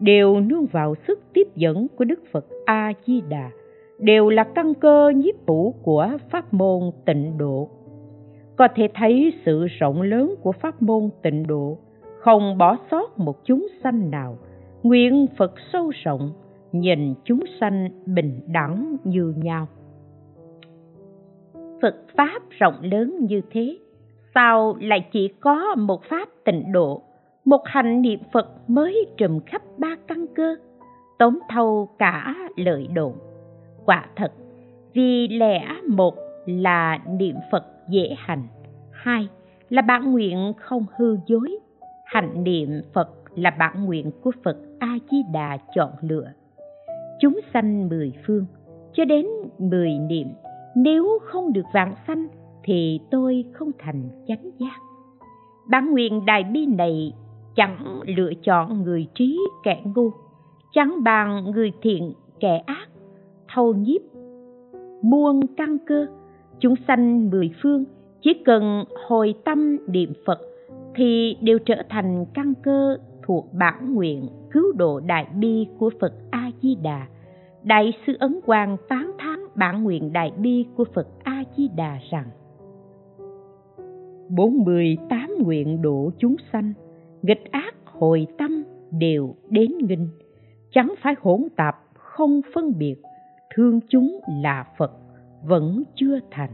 [0.00, 3.50] đều nương vào sức tiếp dẫn của đức phật a di đà
[3.98, 7.68] đều là căn cơ nhiếp phủ của pháp môn tịnh độ.
[8.56, 11.78] Có thể thấy sự rộng lớn của pháp môn tịnh độ,
[12.20, 14.38] không bỏ sót một chúng sanh nào
[14.82, 16.32] nguyện phật sâu rộng,
[16.72, 19.68] nhìn chúng sanh bình đẳng như nhau.
[21.82, 23.78] Phật pháp rộng lớn như thế,
[24.34, 27.02] sao lại chỉ có một pháp tịnh độ,
[27.44, 30.56] một hành niệm phật mới trùm khắp ba căn cơ,
[31.18, 33.12] tóm thâu cả lợi đồn?
[33.84, 34.32] Quả thật,
[34.92, 36.14] vì lẽ một
[36.46, 38.42] là niệm phật dễ hành,
[38.92, 39.28] hai
[39.68, 41.58] là bản nguyện không hư dối
[42.04, 46.26] hạnh niệm phật là bản nguyện của phật a di đà chọn lựa.
[47.20, 48.46] Chúng sanh mười phương,
[48.92, 49.26] cho đến
[49.58, 50.28] mười niệm,
[50.76, 52.26] nếu không được vạn sanh
[52.64, 54.78] thì tôi không thành chánh giác.
[55.70, 57.12] Bản nguyện đại bi này
[57.56, 60.10] chẳng lựa chọn người trí kẻ ngu,
[60.72, 62.88] chẳng bàn người thiện kẻ ác,
[63.54, 64.00] thâu nhiếp,
[65.02, 66.06] muôn căn cơ.
[66.58, 67.84] Chúng sanh mười phương,
[68.20, 70.38] chỉ cần hồi tâm niệm phật
[70.94, 72.96] thì đều trở thành căn cơ
[73.28, 77.06] thuộc bản nguyện cứu độ đại bi của phật a di đà
[77.62, 81.98] đại sư ấn quang tán thán bản nguyện đại bi của phật a di đà
[82.10, 82.26] rằng,
[84.28, 86.72] bốn mươi tám nguyện độ chúng sanh,
[87.22, 90.08] nghịch ác hồi tâm đều đến nghinh.
[90.70, 92.96] Chẳng phải hỗn tạp, không phân biệt,
[93.54, 94.92] thương chúng là phật,
[95.44, 96.50] vẫn chưa thành.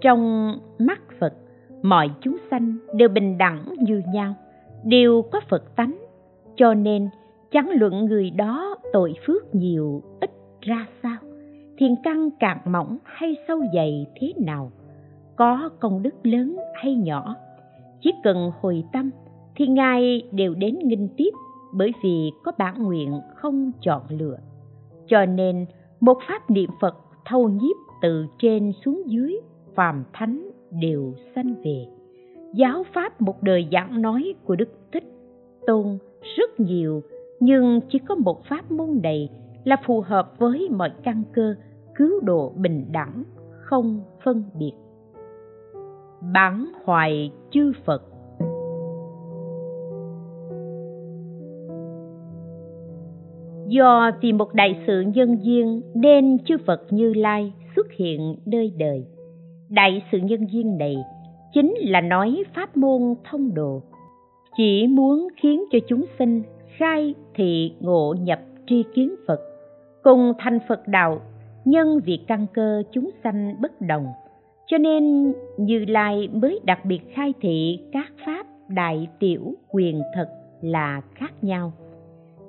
[0.00, 1.00] Trong mắt
[1.82, 4.34] mọi chúng sanh đều bình đẳng như nhau,
[4.84, 5.98] đều có phật tánh,
[6.56, 7.08] cho nên
[7.50, 11.16] chẳng luận người đó tội phước nhiều ít ra sao,
[11.78, 14.72] thiền căn càng mỏng hay sâu dày thế nào,
[15.36, 17.34] có công đức lớn hay nhỏ.
[18.00, 19.10] Chỉ cần hồi tâm
[19.56, 21.30] thì ngài đều đến nghinh tiếp,
[21.72, 24.38] bởi vì có bản nguyện không chọn lựa.
[25.06, 25.66] Cho nên
[26.00, 29.40] một pháp niệm phật thâu nhiếp từ trên xuống dưới
[29.74, 31.86] phàm thánh đều sanh về.
[32.54, 35.04] Giáo pháp một đời giảng nói của đức thích
[35.66, 35.98] tôn
[36.36, 37.02] rất nhiều,
[37.40, 39.28] nhưng chỉ có một pháp môn này
[39.64, 41.54] là phù hợp với mọi căn cơ
[41.94, 44.72] cứu độ bình đẳng, không phân biệt.
[46.32, 48.02] Bản hoài chư phật.
[53.68, 58.72] Do vì một đại sự nhân duyên nên chư phật như lai xuất hiện nơi
[58.78, 59.04] đời
[59.70, 60.96] đại sự nhân duyên này
[61.52, 63.82] chính là nói pháp môn thông độ
[64.56, 66.42] chỉ muốn khiến cho chúng sinh
[66.76, 69.40] khai thị ngộ nhập tri kiến phật,
[70.02, 71.20] cùng thành phật đạo,
[71.64, 74.06] nhân vì căn cơ chúng sanh bất đồng.
[74.66, 80.28] Cho nên như lai mới đặc biệt khai thị các pháp đại tiểu quyền thật
[80.60, 81.72] là khác nhau.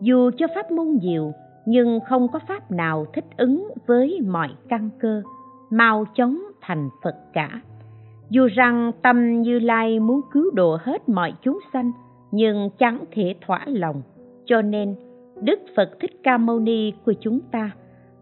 [0.01, 1.32] Dù cho pháp môn nhiều,
[1.65, 5.22] nhưng không có pháp nào thích ứng với mọi căn cơ,
[5.72, 7.62] mau chóng thành phật cả.
[8.30, 11.91] Dù rằng tâm như lai muốn cứu độ hết mọi chúng sanh,
[12.32, 14.01] nhưng chẳng thể thỏa lòng.
[14.45, 14.95] Cho nên,
[15.41, 17.72] đức phật thích ca mâu ni của chúng ta,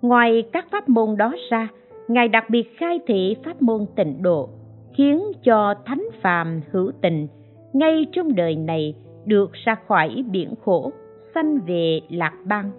[0.02, 1.68] ngoài các pháp môn đó ra,
[2.08, 4.50] ngài đặc biệt khai thị pháp môn tịnh độ,
[4.94, 7.28] khiến cho thánh phàm hữu tình
[7.74, 10.92] ngay trong đời này được ra khỏi biển khổ,
[11.36, 12.72] sanh về lạc bang,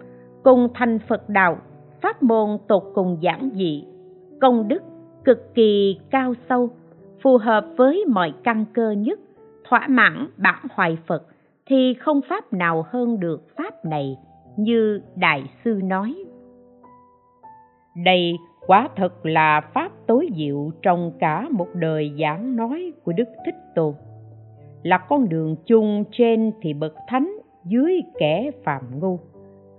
[0.43, 1.57] cùng thành phật đạo,
[2.01, 3.85] pháp môn tột cùng giản dị.
[4.41, 4.83] Công đức
[5.23, 6.69] cực kỳ cao sâu,
[7.21, 9.19] phù hợp với mọi căn cơ nhất,
[9.69, 11.23] thỏa mãn bản hoài phật,
[11.65, 14.17] thì không pháp nào hơn được pháp này,
[14.57, 16.15] như đại sư nói.
[18.05, 23.27] Đây quả thật là pháp tối diệu trong cả một đời giảng nói của đức
[23.45, 23.93] thích tôn.
[24.83, 29.19] Là con đường chung trên thì bậc thánh dưới kẻ phạm ngu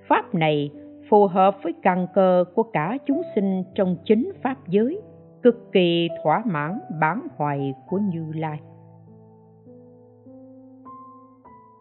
[0.08, 0.70] pháp này
[1.08, 5.00] phù hợp với căn cơ của cả chúng sinh trong chính pháp giới
[5.42, 8.60] cực kỳ thỏa mãn bán hoài của như lai.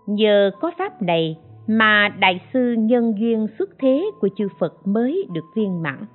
[0.07, 1.37] Nhờ có pháp này
[1.67, 6.05] mà đại sư nhân duyên xuất thế của chư phật mới được viên mãn.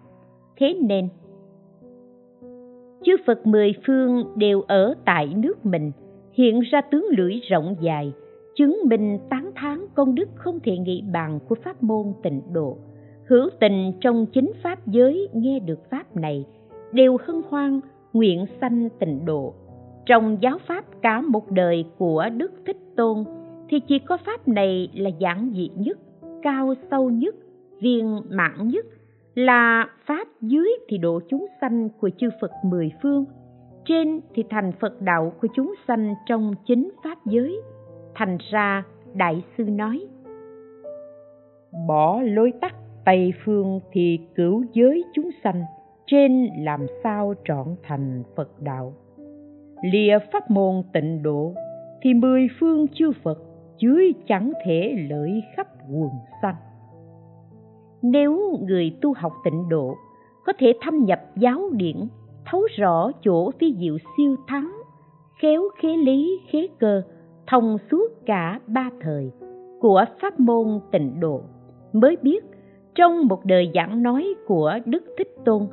[0.56, 1.08] Thế nên,
[3.04, 5.92] chư phật mười phương đều ở tại nước mình,
[6.32, 8.12] hiện ra tướng lưỡi rộng dài,
[8.56, 12.76] chứng minh tán thán công đức không thể nghĩ bằng của pháp môn tịnh độ.
[13.28, 16.44] Hữu tình trong chính pháp giới nghe được pháp này
[16.96, 17.80] đều hân hoan,
[18.12, 19.54] nguyện sanh tịnh độ.
[20.06, 23.24] Trong giáo pháp cả một đời của đức thích tôn,
[23.68, 25.98] thì chỉ có pháp này là giản dị nhất,
[26.42, 27.34] cao sâu nhất,
[27.80, 28.86] viên mãn nhất,
[29.34, 33.24] là pháp dưới thì độ chúng sanh của chư phật mười phương,
[33.84, 37.60] trên thì thành phật đạo của chúng sanh trong chính pháp giới.
[38.14, 38.84] Thành ra
[39.14, 40.06] đại sư nói,
[41.88, 42.74] bỏ lối tắt
[43.04, 45.62] tây phương thì cứu giới chúng sanh
[46.06, 48.94] trên làm sao trọn thành phật đạo.
[49.92, 51.54] Lìa pháp môn tịnh độ,
[52.02, 53.38] thì mười phương chư phật
[53.78, 56.10] dưới chẳng thể lợi khắp quần
[56.42, 56.54] sanh.
[58.02, 59.94] Nếu người tu học tịnh độ
[60.46, 61.96] có thể thâm nhập giáo điển,
[62.50, 64.72] thấu rõ chỗ phi diệu siêu thắng,
[65.42, 67.02] khéo khế lý, khế cơ,
[67.46, 69.30] thông suốt cả ba thời
[69.80, 71.40] của pháp môn tịnh độ,
[71.92, 72.44] mới biết
[72.94, 75.66] trong một đời giảng nói của đức thích tôn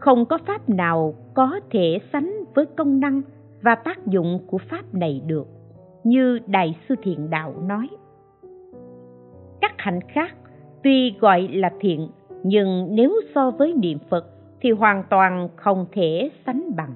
[0.00, 3.22] không có pháp nào có thể sánh với công năng
[3.62, 5.46] và tác dụng của pháp này được,
[6.04, 7.88] như đại sư thiện đạo nói.
[9.60, 10.34] Các hạnh khác
[10.82, 12.08] tuy gọi là thiện,
[12.42, 14.26] nhưng nếu so với niệm phật
[14.60, 16.94] thì hoàn toàn không thể sánh bằng.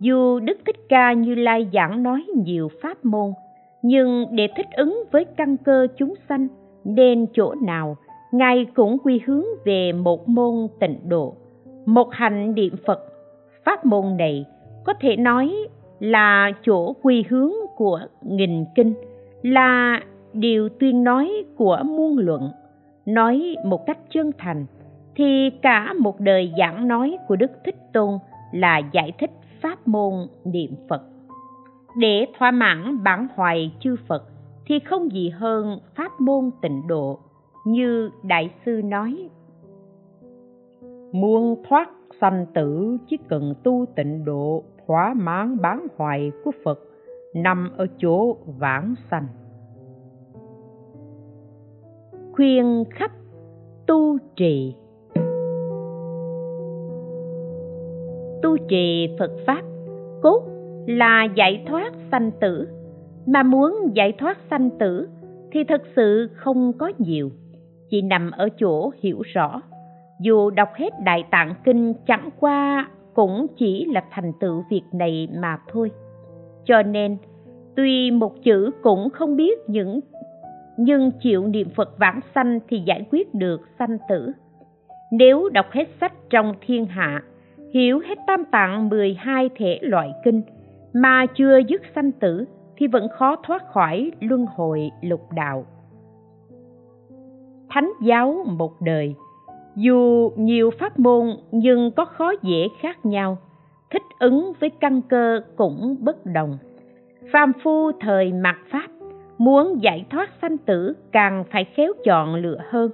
[0.00, 3.32] Dù đức thích ca như lai giảng nói nhiều pháp môn,
[3.82, 6.48] nhưng để thích ứng với căn cơ chúng sanh,
[6.84, 7.96] nên chỗ nào
[8.32, 11.34] ngài cũng quy hướng về một môn tịnh độ
[11.86, 13.00] một hành niệm phật,
[13.64, 14.44] pháp môn này
[14.84, 15.54] có thể nói
[16.00, 18.94] là chỗ quy hướng của nghìn kinh,
[19.42, 20.00] là
[20.32, 22.50] điều tuyên nói của muôn luận.
[23.06, 24.66] Nói một cách chân thành
[25.14, 28.18] thì cả một đời giảng nói của đức thích tôn
[28.52, 29.30] là giải thích
[29.62, 30.12] pháp môn
[30.44, 31.02] niệm phật.
[31.98, 34.22] Để thỏa mãn bản hoài chư phật
[34.66, 37.18] thì không gì hơn pháp môn tịnh độ,
[37.66, 39.28] như đại sư nói
[41.12, 41.90] muôn thoát
[42.20, 46.78] sanh tử chỉ cần tu tịnh độ, thỏa mãn bán hoài của phật,
[47.34, 49.26] nằm ở chỗ vãng sanh.
[52.32, 53.12] Khuyên khách
[53.86, 54.74] tu trì.
[58.42, 59.62] Tu trì phật pháp
[60.22, 60.42] cốt
[60.86, 62.68] là giải thoát sanh tử.
[63.26, 65.08] Mà muốn giải thoát sanh tử
[65.52, 67.30] thì thật sự không có nhiều,
[67.88, 69.62] chỉ nằm ở chỗ hiểu rõ
[70.20, 75.28] dù đọc hết đại tạng kinh, chẳng qua cũng chỉ là thành tựu việc này
[75.42, 75.90] mà thôi.
[76.64, 77.16] Cho nên,
[77.76, 80.00] tuy một chữ cũng không biết những,
[80.76, 84.32] nhưng chịu niệm phật vãng sanh thì giải quyết được sanh tử.
[85.12, 87.22] Nếu đọc hết sách trong thiên hạ,
[87.74, 90.42] hiểu hết tam tạng 12 thể loại kinh
[90.92, 92.44] mà chưa dứt sanh tử
[92.76, 95.66] thì vẫn khó thoát khỏi luân hồi lục đạo.
[97.68, 99.14] Thánh giáo một đời
[99.76, 103.38] dù nhiều pháp môn nhưng có khó dễ khác nhau,
[103.90, 106.58] thích ứng với căn cơ cũng bất đồng.
[107.32, 108.88] Phàm phu thời mạt pháp,
[109.38, 112.90] muốn giải thoát sanh tử càng phải khéo chọn lựa hơn.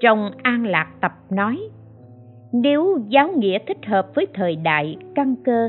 [0.00, 1.58] Trong an lạc tập nói,
[2.52, 5.68] nếu giáo nghĩa thích hợp với thời đại căn cơ,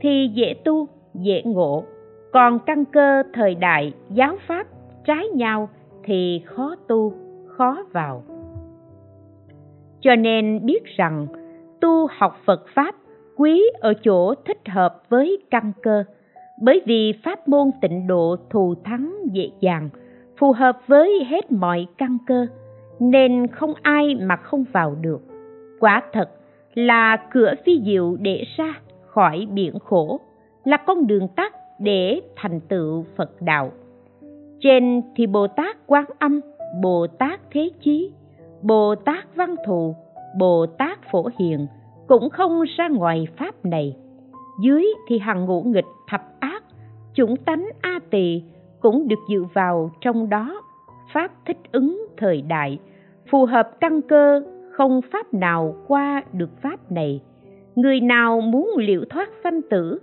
[0.00, 1.84] thì dễ tu, dễ ngộ.
[2.32, 4.66] Còn căn cơ thời đại giáo pháp
[5.04, 5.68] trái nhau
[6.04, 7.12] thì khó tu,
[7.46, 8.22] khó vào
[10.00, 11.26] cho nên biết rằng,
[11.80, 12.94] tu học phật pháp
[13.36, 16.04] quý ở chỗ thích hợp với căn cơ.
[16.62, 19.88] Bởi vì pháp môn tịnh độ thù thắng dễ dàng,
[20.38, 22.46] phù hợp với hết mọi căn cơ,
[23.00, 25.20] nên không ai mà không vào được.
[25.80, 26.30] Quả thật
[26.74, 28.74] là cửa phi diệu để ra
[29.06, 30.20] khỏi biển khổ,
[30.64, 33.70] là con đường tắt để thành tựu phật đạo.
[34.60, 36.40] Trên thì bồ tát quán âm,
[36.82, 38.12] bồ tát thế chí
[38.62, 39.94] bồ tát văn thù
[40.38, 41.66] bồ tát phổ hiền
[42.06, 43.96] cũng không ra ngoài pháp này.
[44.62, 46.64] Dưới thì hằng ngũ nghịch thập ác,
[47.14, 48.42] chủng tánh a tỳ
[48.80, 50.62] cũng được dự vào trong đó.
[51.12, 52.78] Pháp thích ứng thời đại,
[53.30, 54.42] phù hợp căn cơ,
[54.72, 57.20] không pháp nào qua được pháp này.
[57.74, 59.98] Người nào muốn liệu thoát sanh tử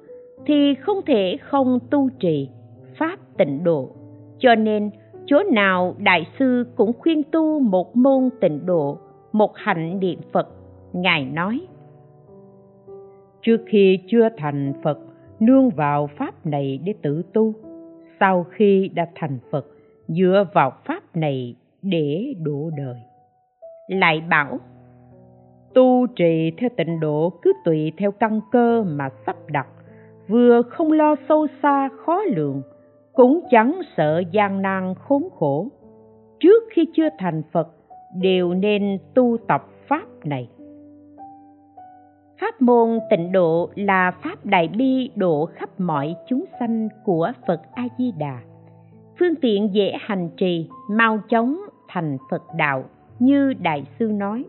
[0.46, 2.50] thì không thể không tu trì
[2.98, 3.90] pháp tịnh độ.
[4.40, 4.90] Cho nên
[5.28, 8.98] chỗ nào đại sư cũng khuyên tu một môn tịnh độ,
[9.32, 10.48] một hạnh niệm phật,
[10.94, 11.68] ngài nói.
[13.42, 15.00] Trước khi chưa thành phật,
[15.40, 17.54] nương vào pháp này để tự tu.
[18.20, 19.66] Sau khi đã thành phật,
[20.08, 22.98] dựa vào pháp này để độ đời.
[23.88, 24.60] Lại bảo,
[25.74, 29.68] tu trì theo tịnh độ cứ tùy theo căn cơ mà sắp đặt,
[30.28, 32.62] vừa không lo sâu xa khó lường
[33.18, 35.68] cũng chẳng sợ gian nan khốn khổ.
[36.40, 37.68] Trước khi chưa thành phật,
[38.16, 40.50] đều nên tu tập pháp này.
[42.42, 47.62] Pháp môn tịnh độ là pháp đại bi độ khắp mọi chúng sanh của phật
[47.74, 48.40] a di đà
[49.20, 51.58] phương tiện dễ hành trì, mau chóng
[51.88, 52.84] thành phật đạo,
[53.20, 54.46] như đại sư nói.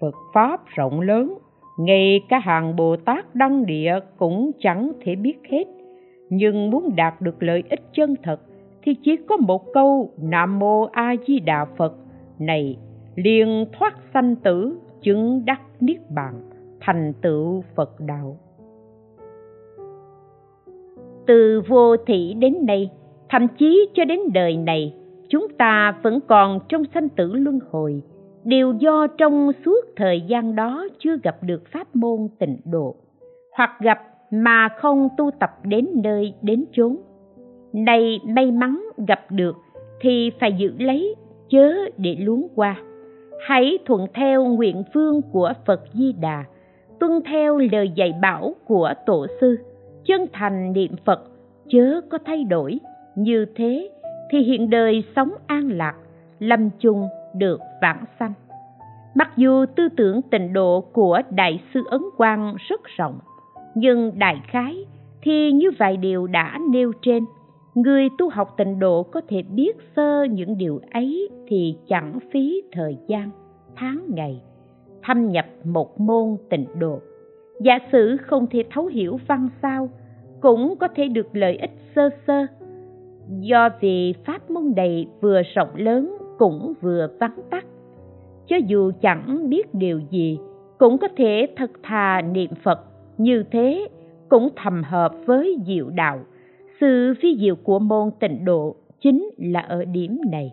[0.00, 1.38] Phật pháp rộng lớn,
[1.78, 5.64] ngay cả hàng bồ tát đăng địa cũng chẳng thể biết hết
[6.30, 8.40] nhưng muốn đạt được lợi ích chân thật,
[8.82, 11.94] thì chỉ có một câu nam mô a di đà phật.
[12.38, 12.78] Này,
[13.14, 16.34] liền thoát sanh tử, chứng đắc niết bàn,
[16.80, 18.36] thành tựu phật đạo.
[21.26, 22.90] Từ vô thị đến nay,
[23.28, 24.94] thậm chí cho đến đời này,
[25.28, 28.02] chúng ta vẫn còn trong sanh tử luân hồi.
[28.44, 32.94] Đều do trong suốt thời gian đó chưa gặp được pháp môn tịnh độ.
[33.56, 33.98] Hoặc gặp
[34.42, 36.96] mà không tu tập đến nơi đến chốn.
[37.72, 39.56] Nay may mắn gặp được
[40.00, 41.14] thì phải giữ lấy,
[41.48, 42.76] chớ để luống qua.
[43.46, 46.44] Hãy thuận theo nguyện phương của phật di đà,
[47.00, 49.58] tuân theo lời dạy bảo của tổ sư.
[50.04, 51.20] Chân thành niệm phật,
[51.68, 52.80] chớ có thay đổi.
[53.16, 53.90] Như thế
[54.30, 55.94] thì hiện đời sống an lạc,
[56.38, 58.32] lâm chung được vãng sanh.
[59.14, 63.18] Mặc dù tư tưởng tịnh độ của đại sư ấn quang rất rộng
[63.74, 64.86] nhưng đại khái
[65.22, 67.24] thì như vài điều đã nêu trên,
[67.74, 72.62] người tu học tịnh độ có thể biết sơ những điều ấy thì chẳng phí
[72.72, 73.30] thời gian,
[73.76, 74.42] tháng ngày,
[75.02, 77.00] thâm nhập một môn tịnh độ.
[77.60, 79.88] Giả sử không thể thấu hiểu văn sao,
[80.40, 82.46] cũng có thể được lợi ích sơ sơ.
[83.40, 87.66] Do vì pháp môn đầy vừa rộng lớn cũng vừa vắng tắt,
[88.46, 90.38] cho dù chẳng biết điều gì,
[90.78, 92.80] cũng có thể thật thà niệm phật
[93.18, 93.88] như thế
[94.28, 96.18] cũng thầm hợp với diệu đạo.
[96.80, 100.52] Sự phi diệu của môn tịnh độ chính là ở điểm này.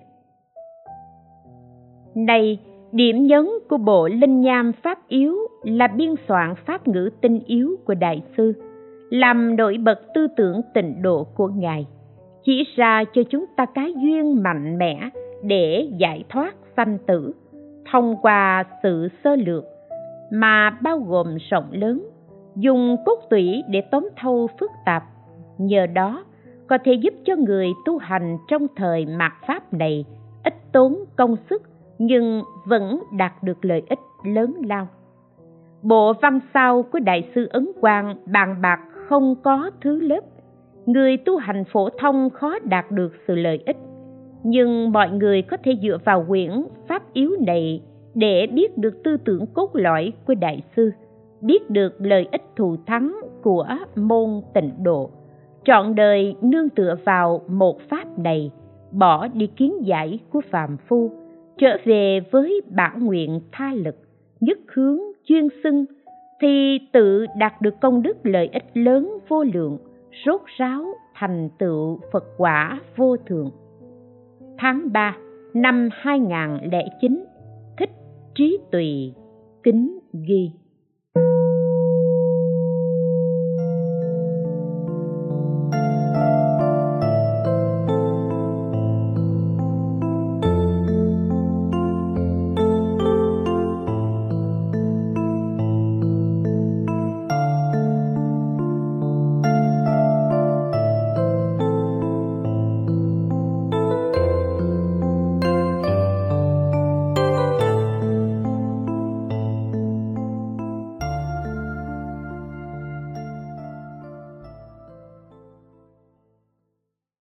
[2.15, 2.59] Này,
[2.91, 7.75] điểm nhấn của bộ linh nham pháp yếu là biên soạn pháp ngữ tinh yếu
[7.85, 8.53] của đại sư,
[9.09, 11.87] làm nổi bật tư tưởng tịnh độ của ngài,
[12.43, 15.09] chỉ ra cho chúng ta cái duyên mạnh mẽ
[15.43, 17.33] để giải thoát sanh tử
[17.91, 19.63] thông qua sự sơ lược
[20.31, 22.10] mà bao gồm rộng lớn
[22.55, 25.03] dùng cốt tủy để tóm thâu phức tạp.
[25.57, 26.25] Nhờ đó,
[26.67, 30.05] có thể giúp cho người tu hành trong thời mạt pháp này
[30.43, 31.61] ít tốn công sức
[31.99, 34.87] nhưng vẫn đạt được lợi ích lớn lao.
[35.81, 40.21] Bộ văn sau của đại sư ấn quang bàn bạc không có thứ lớp.
[40.85, 43.77] Người tu hành phổ thông khó đạt được sự lợi ích,
[44.43, 46.51] nhưng mọi người có thể dựa vào quyển
[46.87, 47.81] pháp yếu này
[48.15, 50.91] để biết được tư tưởng cốt lõi của đại sư
[51.41, 55.09] biết được lợi ích thù thắng của môn tịnh độ
[55.65, 58.51] trọn đời nương tựa vào một pháp này
[58.91, 61.11] bỏ đi kiến giải của phàm phu
[61.57, 63.95] trở về với bản nguyện tha lực
[64.39, 65.85] nhất hướng chuyên xưng
[66.41, 69.77] thì tự đạt được công đức lợi ích lớn vô lượng
[70.25, 70.85] rốt ráo
[71.15, 73.51] thành tựu Phật quả vô thượng.
[74.57, 75.17] Tháng 3
[75.53, 77.25] năm 2009,
[77.77, 77.89] Thích
[78.35, 79.13] Trí Tùy,
[79.63, 80.51] kính ghi.